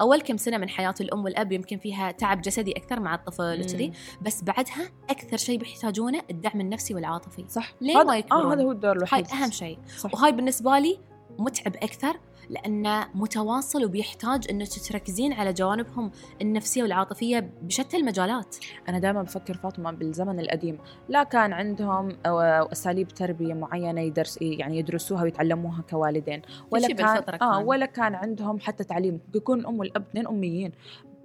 أول 0.00 0.20
كم 0.20 0.36
سنة 0.36 0.58
من 0.58 0.68
حياة 0.68 0.94
الأم 1.00 1.24
والأب 1.24 1.52
يمكن 1.52 1.78
فيها 1.78 2.10
تعب 2.10 2.40
جسدي 2.40 2.72
أكثر 2.72 3.00
مع 3.00 3.14
الطفل 3.14 3.60
وكذي. 3.60 3.92
بس 4.22 4.42
بعدها 4.42 4.90
أكثر 5.10 5.36
شيء 5.36 5.58
بيحتاجونه 5.58 6.22
الدعم 6.30 6.60
النفسي 6.60 6.94
والعاطفي 6.94 7.44
صح 7.48 7.72
ليه 7.80 8.02
ما 8.02 8.18
يكبرون؟ 8.18 8.42
آه 8.42 8.54
هذا 8.54 8.62
هو 8.62 8.72
الدور 8.72 8.90
هاي 8.90 8.96
الوحيد 8.96 9.26
أهم 9.26 9.50
شيء. 9.50 9.78
وهاي 10.14 10.32
بالنسبة 10.32 10.78
لي 10.78 10.98
متعب 11.38 11.76
أكثر 11.76 12.16
لأنه 12.50 13.06
متواصل 13.14 13.84
وبيحتاج 13.84 14.46
أنه 14.50 14.64
تركزين 14.64 15.32
على 15.32 15.52
جوانبهم 15.52 16.10
النفسية 16.42 16.82
والعاطفية 16.82 17.50
بشتى 17.62 17.96
المجالات 17.96 18.56
أنا 18.88 18.98
دائما 18.98 19.22
بفكر 19.22 19.54
فاطمة 19.54 19.90
بالزمن 19.92 20.40
القديم 20.40 20.78
لا 21.08 21.22
كان 21.22 21.52
عندهم 21.52 22.16
أساليب 22.26 23.08
تربية 23.08 23.54
معينة 23.54 24.00
يدرس 24.00 24.38
يعني 24.42 24.78
يدرسوها 24.78 25.22
ويتعلموها 25.22 25.82
كوالدين 25.90 26.42
ولا 26.70 26.88
كان 26.88 27.06
آه 27.06 27.20
كان. 27.20 27.66
ولا 27.66 27.86
كان 27.86 28.14
عندهم 28.14 28.60
حتى 28.60 28.84
تعليم 28.84 29.20
بيكون 29.32 29.60
الأم 29.60 29.78
والأب 29.78 30.02
اثنين 30.02 30.26
أميين 30.26 30.72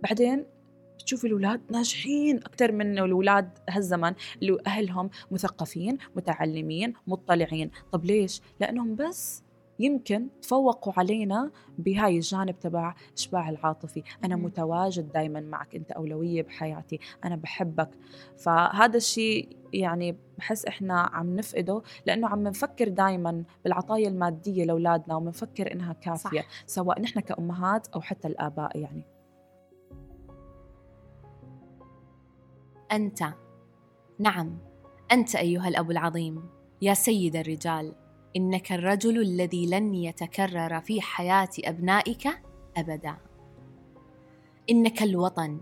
بعدين 0.04 0.46
بتشوفي 1.00 1.28
الأولاد 1.28 1.62
ناجحين 1.72 2.38
أكثر 2.38 2.72
من 2.72 3.00
الأولاد 3.00 3.50
هالزمن 3.70 4.14
اللي 4.42 4.58
أهلهم 4.68 5.10
مثقفين 5.32 5.98
متعلمين 6.16 6.94
مطلعين 7.08 7.72
طب 7.92 8.06
ليش؟ 8.06 8.42
لأنهم 8.60 8.96
بس 8.96 9.44
يمكن 9.80 10.28
تفوقوا 10.42 10.94
علينا 10.98 11.52
بهاي 11.78 12.16
الجانب 12.16 12.60
تبع 12.60 12.96
إشباع 13.18 13.50
العاطفي 13.50 14.04
أنا. 14.24 14.36
متواجد 14.36 15.12
دايما 15.12 15.40
معك 15.40 15.76
أنت 15.76 15.92
أولوية 15.92 16.44
بحياتي 16.44 17.00
أنا 17.26 17.36
بحبك 17.36 17.90
فهذا 18.38 18.98
الشيء 18.98 19.58
يعني 19.74 20.18
بحس 20.38 20.66
إحنا 20.66 21.00
عم 21.00 21.36
نفقده 21.36 21.82
لأنه 22.06 22.28
عم 22.28 22.44
نفكر 22.44 22.88
دايما 22.88 23.44
بالعطايا 23.64 24.08
المادية 24.10 24.66
لأولادنا 24.66 25.16
ومنفكر 25.16 25.72
إنها 25.72 25.94
كافية 25.94 26.42
صح. 26.42 26.66
سواء 26.66 27.02
نحن 27.02 27.20
كأمهات 27.20 27.88
أو 27.88 28.02
حتى 28.02 28.28
الآباء 28.28 28.78
يعني 28.78 29.04
أنت 32.92 33.24
نعم 34.20 34.58
أنت 35.12 35.36
أيها 35.36 35.68
الأب 35.68 35.92
العظيم 35.92 36.50
يا 36.82 36.94
سيد 36.94 37.36
الرجال 37.36 38.03
إنك 38.38 38.72
الرجل 38.72 39.22
الذي 39.22 39.66
لن 39.66 39.96
يتكرر 39.96 40.82
في 40.82 41.02
حياة 41.02 41.50
أبنائك 41.60 42.28
أبدا. 42.78 43.18
إنك 44.70 45.04
الوطن 45.04 45.60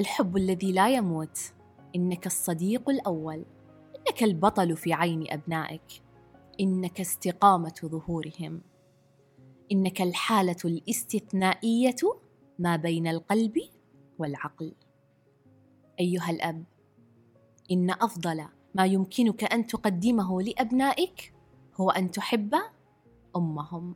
الحب 0.00 0.36
الذي 0.36 0.72
لا 0.72 0.88
يموت. 0.88 1.38
إنك 1.96 2.26
الصديق 2.26 2.90
الأول 2.90 3.44
إنك 3.96 4.22
البطل 4.22 4.76
في 4.76 4.92
عين 4.92 5.24
أبنائك. 5.30 6.02
إنك 6.60 7.00
استقامة 7.00 7.80
ظهورهم. 7.84 8.60
إنك 9.72 10.02
الحالة 10.02 10.56
الاستثنائية 10.64 11.96
ما 12.58 12.76
بين 12.76 13.06
القلب 13.06 13.60
والعقل. 14.18 14.74
أيها 16.00 16.30
الأب 16.30 16.64
إن 17.70 17.90
أفضل 17.90 18.44
ما 18.74 18.86
يمكنك 18.86 19.52
أن 19.52 19.66
تقدمه 19.66 20.42
لأبنائك 20.42 21.32
هو 21.80 21.90
أن 21.90 22.10
تحب 22.10 22.54
أمهم. 23.36 23.94